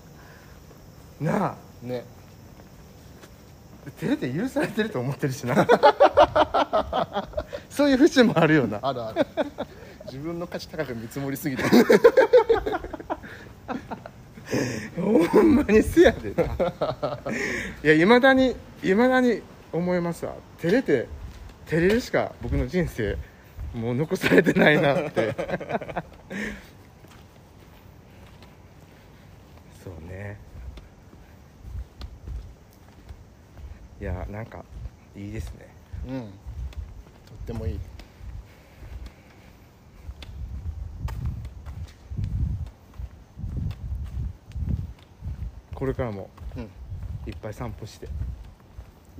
[1.21, 1.55] なあ。
[1.81, 2.03] ね。
[3.99, 5.55] 照れて許されてると思ってるしな。
[7.69, 8.79] そういう節もあるよな。
[8.81, 9.25] あるある。
[10.05, 11.63] 自分の価値高く見積もりすぎて。
[14.99, 16.43] ほんまにせやでな。
[17.83, 20.35] いやいまだにいまだに思いますわ。
[20.59, 21.07] 照れて
[21.65, 23.17] 照れるしか僕の人生
[23.73, 25.33] もう残されてないなって。
[29.83, 30.37] そうね。
[33.99, 34.63] いやなんか
[35.15, 35.67] いいですね。
[36.07, 36.19] うん。
[36.21, 37.79] とってもいい。
[45.73, 46.69] これからもうん。
[47.27, 48.07] いっぱい散歩して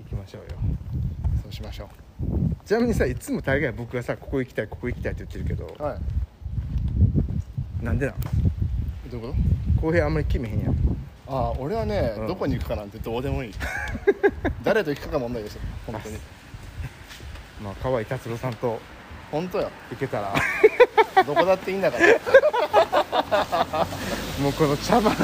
[0.02, 0.48] いきましょうよ。
[1.44, 1.88] そうしましょう。
[2.66, 6.00] ちなみにさいつも大概僕がさここ行きたいここ行きたいって言ってるけどはい。
[7.86, 8.16] なんでなん？
[8.20, 8.30] ど
[9.14, 9.28] ういうこ
[9.78, 9.82] と？
[9.82, 10.76] 浩平あんまり決めへんやん。
[11.28, 12.28] ああ俺はね、うん。
[12.28, 13.54] どこに行くかなんてどうでもいい。
[14.64, 16.18] 誰と行くかが問題ですよ本当に。
[17.64, 18.80] まあ河合達郎さんと
[19.32, 20.34] 本当よ行けたら。
[21.26, 22.08] どこだっていいんだから。
[24.42, 25.16] もうこの茶番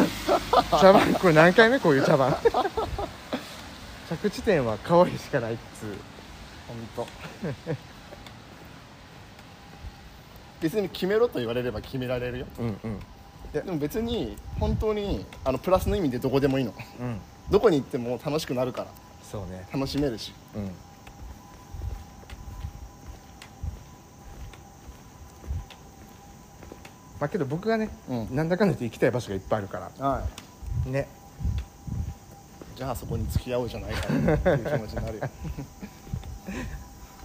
[0.80, 1.80] 茶番これ何回目？
[1.80, 2.36] こういう茶番
[4.10, 5.88] 着地点は河合しかないっつう。
[6.68, 7.08] 本当。
[10.62, 12.46] 別に決めろと言われれば決められるよ。
[12.60, 13.00] うんうん。
[13.54, 16.74] でも別に本当にあのプラスの意味でどこでもいいの。
[17.00, 17.20] うん。
[17.50, 18.88] どこに行っても楽しくなるから。
[19.24, 19.68] そうね。
[19.74, 20.34] 楽しめるし。
[20.56, 20.66] うん。
[27.20, 28.36] まあけど僕がね、うん。
[28.36, 30.08] なんだかんだ言って行きたい場所がいっぱいあるから。
[30.08, 30.24] は
[30.88, 30.90] い。
[30.90, 31.08] ね
[32.78, 35.30] じゃあそこに付き合おうじゃないかっていう気持ちになるよ。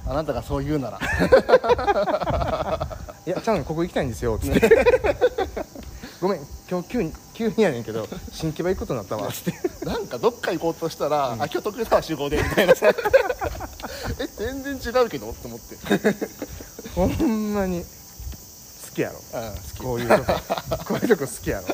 [0.08, 0.98] あなたがそう言うなら。
[3.26, 4.68] いやちゃうのここ行きたいんですよつって。
[6.22, 6.40] ごめん
[6.70, 9.84] 今日急に急にやねんけど新木場行くことになったわつって。
[9.84, 12.74] なんかどっか行こうとしたら、あ今日徳川集合でみたいな。
[12.74, 12.94] さえ
[14.38, 15.30] 全然違うけど？
[15.30, 15.76] って思って。
[16.94, 17.88] ほんまに好
[18.94, 19.20] きやろ。
[19.34, 19.78] うん好き。
[19.82, 20.32] こういうとこ。
[20.86, 21.66] こういうとこ好きやろ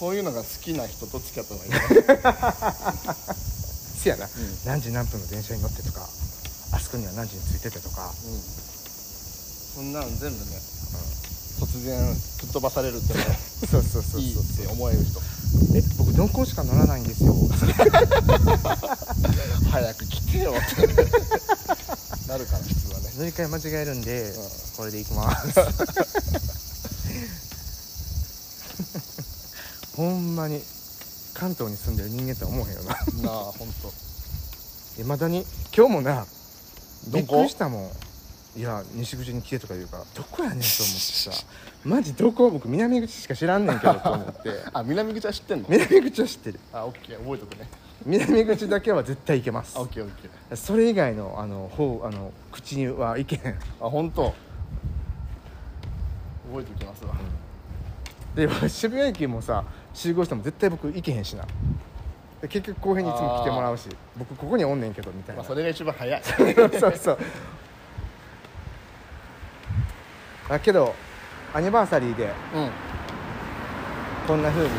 [0.00, 1.78] こういうのが好きな人と付き合った方がいいね。
[4.00, 4.26] せやな、
[4.64, 6.08] 何時何分の電車に乗ってとか
[6.72, 8.10] あそこには何時に着いててとか。
[9.74, 10.58] そんなの全部ね、
[11.60, 13.26] 突然吹っ飛ばされるってのは
[13.70, 15.20] そうそうそうそういいって思える人。
[15.76, 17.34] え僕鈍行しか乗らないんですよ。
[19.70, 20.54] 早く来てよ。
[20.54, 20.86] って
[22.26, 23.12] なるから普通はね。
[23.18, 24.32] 乗り換え間違えるんで、ん。
[24.78, 26.39] これで行きます
[30.00, 30.62] ほんまに
[31.34, 32.94] 関東に住んでる人間って思えへんよな。
[32.94, 33.68] なあ本
[34.98, 35.44] いまだに
[35.76, 36.24] 今日もな
[37.12, 37.36] びどこ？
[37.36, 37.90] っくりしたもん。
[38.58, 41.30] いや西口に来てとか言うからどこやねんと思ってさ。
[41.84, 42.48] マジどこ？
[42.50, 44.50] 僕南口しか知らんねんけどと思って。
[44.72, 45.66] 当 あ南口は知ってんの？
[45.68, 46.60] 南口は知ってる。
[46.72, 47.18] あオッケー。
[47.22, 47.68] 覚えとくね。
[48.06, 49.76] 南口だけは絶対行けます。
[49.76, 50.56] あオッケーオッケー。
[50.56, 53.52] それ以外のあの方あの口には行けへん。
[53.82, 54.34] あ本当
[56.50, 57.14] 覚えておきますわ、
[58.34, 59.62] で渋谷駅もさ
[59.94, 61.44] 集合しても絶対僕行けへんしな。
[62.40, 66.22] で結局後編にいつも来てもらうし僕ここにおんねんけどみたいな、まあ、それが一番早い。
[66.24, 67.18] そうそう
[70.48, 70.94] だけど
[71.52, 72.70] アニバーサリーでうん。
[74.26, 74.70] こんな風に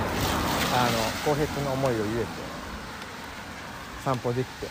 [0.73, 0.89] あの
[1.25, 2.25] 浩平君の思いを言えて
[4.03, 4.67] 散歩できて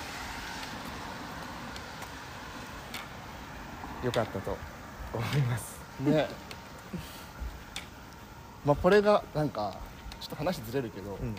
[4.05, 4.57] よかったと
[5.12, 5.78] 思います。
[6.01, 6.28] ね。
[8.64, 11.35] まあこれがなんかちょっと話ずれるけど、うん。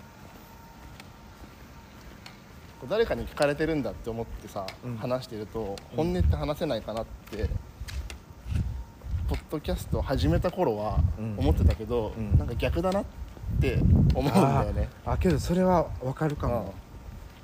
[2.89, 4.97] 誰かに聞かれてるんだって思ってさ、うん。
[4.97, 7.49] 話してると本音って話せないかなって、
[9.29, 11.35] ポッドキャストを始めた頃はうん。
[11.37, 12.37] 思ってたけど、うん。
[12.37, 13.05] なんか逆だなっ
[13.59, 13.77] て
[14.13, 16.73] 思うんだよね、あけどそれは分かるかも、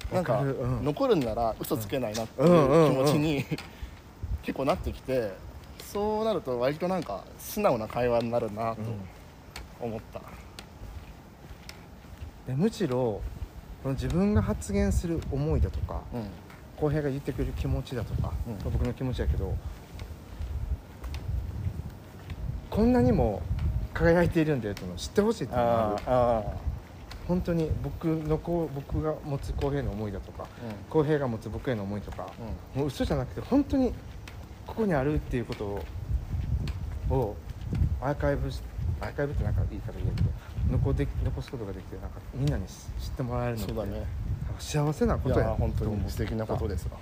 [0.09, 0.15] うん。
[0.15, 0.41] なんか
[0.83, 3.45] 残るんなら嘘つけないなっていう気持ちに
[4.41, 5.33] 結構なってきて
[5.91, 8.81] そうなると割となんか素直な会話になるなと
[9.81, 10.21] 思った、
[12.47, 13.21] でむしろ
[13.83, 16.27] この自分が発言する思いだとかうん。
[16.77, 18.71] 浩平が言ってくれる気持ちだとか、うん。
[18.71, 19.55] 僕の気持ちやけど
[22.69, 23.41] こんなにも
[23.93, 25.61] 輝いているんだよっていうのを知ってほしいっていう。
[27.27, 30.47] 本当に僕のこう僕が持つ浩平の思いだとか
[30.89, 32.29] 浩平が持つ僕への思いとか、
[32.73, 33.93] もう嘘じゃなくて本当に
[34.65, 35.83] ここにあるっていうことを
[37.09, 37.35] を
[38.01, 38.61] アーカイブし
[39.01, 40.29] アーカイブってなんか言い方言えるけど
[40.69, 44.05] 残で残すことができてなんかみんなに知ってもらえるのってそうだね。
[44.59, 45.55] 幸せなことや。
[45.57, 46.97] 本当に素敵なことですわ。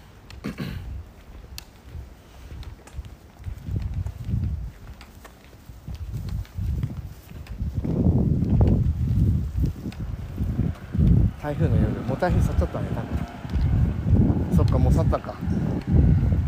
[11.41, 14.57] 台風の夜もう台風去っちゃったね多分。
[14.57, 15.35] そっかもう去ったか。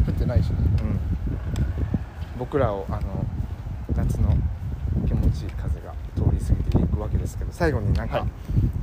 [0.07, 0.55] 降ってないしね。
[0.82, 0.99] うん。
[2.39, 3.26] 僕らをあの
[3.95, 4.36] 夏の
[5.05, 5.86] 気持ちいい風が
[6.98, 8.28] くわけですけど最後になんか、はい。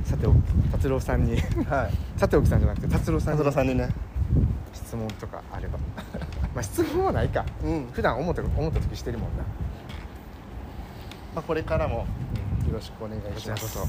[0.07, 0.37] さておき
[0.71, 1.93] 達郎さんにはい。
[2.17, 3.89] さておきさんじゃなくて達郎さん田に空さんにね。
[4.73, 5.77] 質問とかあれば。
[6.55, 7.45] まあ質問はないか。
[7.63, 7.87] うん。
[7.91, 9.43] 普段思った思った時してるもんな。
[11.35, 12.05] まあ、これからもよ
[12.73, 13.67] ろしくお願いします。
[13.67, 13.85] そよ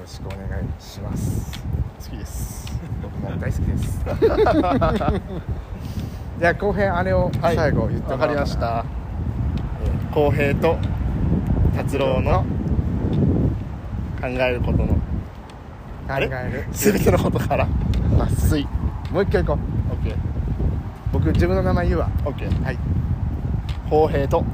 [0.00, 1.62] ろしくお願いします。
[2.00, 2.66] 好きです。
[3.02, 4.04] 僕も大好きです。
[6.40, 7.56] じゃあ浩平あれをはい。
[7.56, 8.26] 最後言ってもらおうな。
[8.34, 8.84] りました。
[9.84, 10.76] えー浩平と
[11.76, 12.44] 達郎の
[14.20, 14.96] 考えることの。
[16.18, 16.26] れ？
[16.26, 16.66] える。
[16.72, 17.66] 全てのことから。
[17.66, 18.66] 抜粋
[19.10, 20.06] もう一回行こう。
[20.06, 20.16] OK
[21.12, 22.10] 僕自分の名前言うわ。
[22.24, 22.78] OK はい。
[23.88, 24.44] 公平と。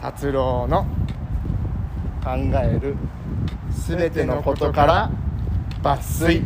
[0.00, 0.84] 達郎の。
[2.24, 2.96] 考える。
[3.70, 5.10] 全てのことから。
[5.82, 6.44] 抜粋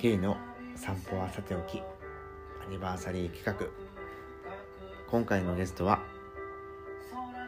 [0.00, 0.36] 謎の
[0.76, 1.82] 散歩はさておき
[2.64, 3.66] アニバーサリー企画。
[5.10, 6.00] 今回のゲストは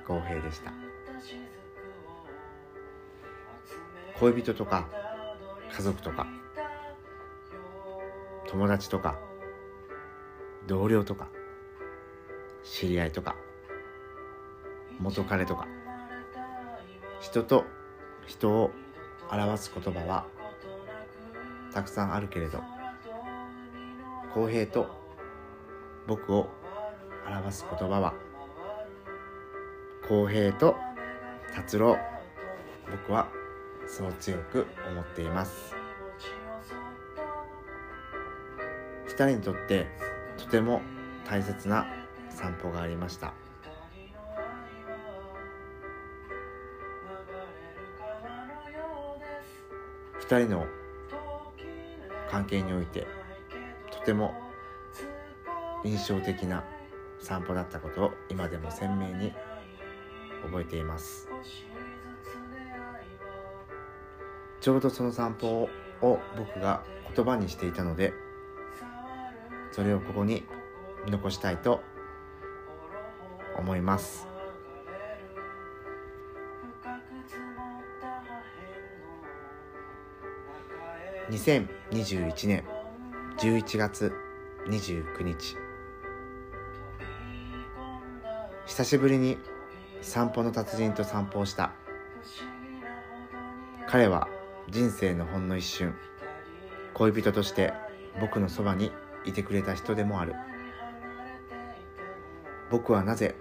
[0.05, 0.73] 公平でした。
[4.19, 4.89] 恋人とか
[5.73, 6.27] 家族とか
[8.49, 9.17] 友達とか
[10.67, 11.29] 同僚とか
[12.65, 13.37] 知り合いとか
[14.99, 15.69] 元彼とか。
[17.21, 17.65] 人と
[18.27, 18.73] 人を
[19.31, 20.27] 表す言葉は
[21.73, 22.63] たくさんあるけれど
[24.35, 24.89] 公平と
[26.07, 26.49] 僕を
[27.27, 28.15] 表す言葉は
[30.09, 30.77] 公平と
[31.55, 31.97] 達郎
[32.91, 33.29] 僕は
[33.87, 35.75] そう強く思っています。
[39.07, 39.87] 二人にとって
[40.39, 40.81] とても
[41.29, 41.87] 大切な
[42.31, 43.35] 散歩がありました。
[50.19, 50.67] 二人の
[52.31, 53.07] 関係において
[53.91, 54.35] とても
[55.85, 56.65] 印象的な
[57.19, 59.33] 散歩だったことを今でも鮮明に
[60.43, 61.29] 覚えています。
[64.61, 65.69] ちょうどその散歩
[66.03, 68.13] を僕が言葉にしていたので
[69.73, 70.45] それをここに
[71.07, 71.83] 残したいと
[73.57, 74.30] 思います。
[81.31, 82.65] 2021年
[83.39, 84.13] 11月
[84.67, 85.57] 29日。
[88.67, 89.39] 久しぶりに
[90.03, 91.73] 散歩の達人と散歩をした。
[93.87, 94.27] 彼は
[94.71, 95.95] 人生のほんの一瞬。
[96.95, 97.73] 恋人として
[98.21, 98.91] 僕のそばに
[99.25, 100.35] いてくれた人でもある。
[102.73, 103.37] 僕はなぜ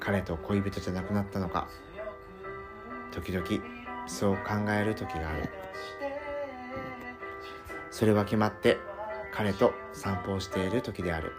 [0.00, 1.68] 彼と恋人じゃなくなったのか。
[3.12, 3.46] 時々
[4.06, 5.63] そう考える時がある。
[7.94, 8.76] それは決まって
[9.32, 11.32] 彼と散歩をしている時である。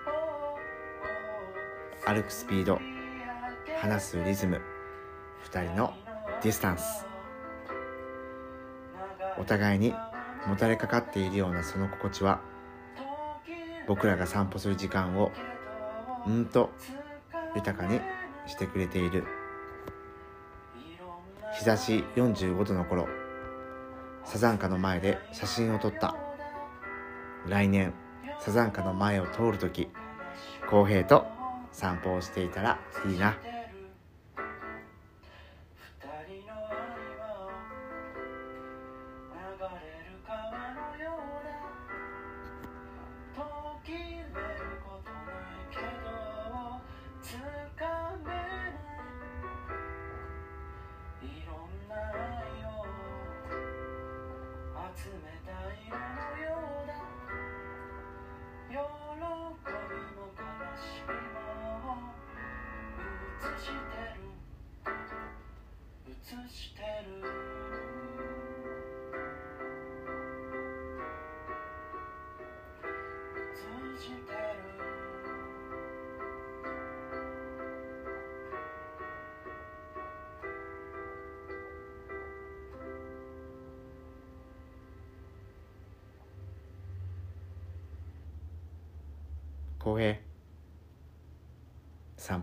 [2.06, 2.80] 歩くスピード
[3.82, 4.62] 話すリズム
[5.52, 5.94] 2人の
[6.42, 7.06] ディスタンス。
[9.38, 9.94] お互いに
[10.48, 12.40] もたれかかっているようなその心地は
[13.86, 15.34] 僕らが散歩する時間を
[16.26, 16.70] うんと
[17.54, 18.00] 豊かに
[18.48, 19.26] してくれている。
[21.58, 23.10] 日差し45度の頃
[24.24, 26.16] サザンカの前で写真を撮った。
[27.48, 27.94] 来年
[28.40, 29.90] サザンカの前を通るとき
[30.70, 31.26] 浩平と
[31.72, 33.38] 散歩をしていたらいいな。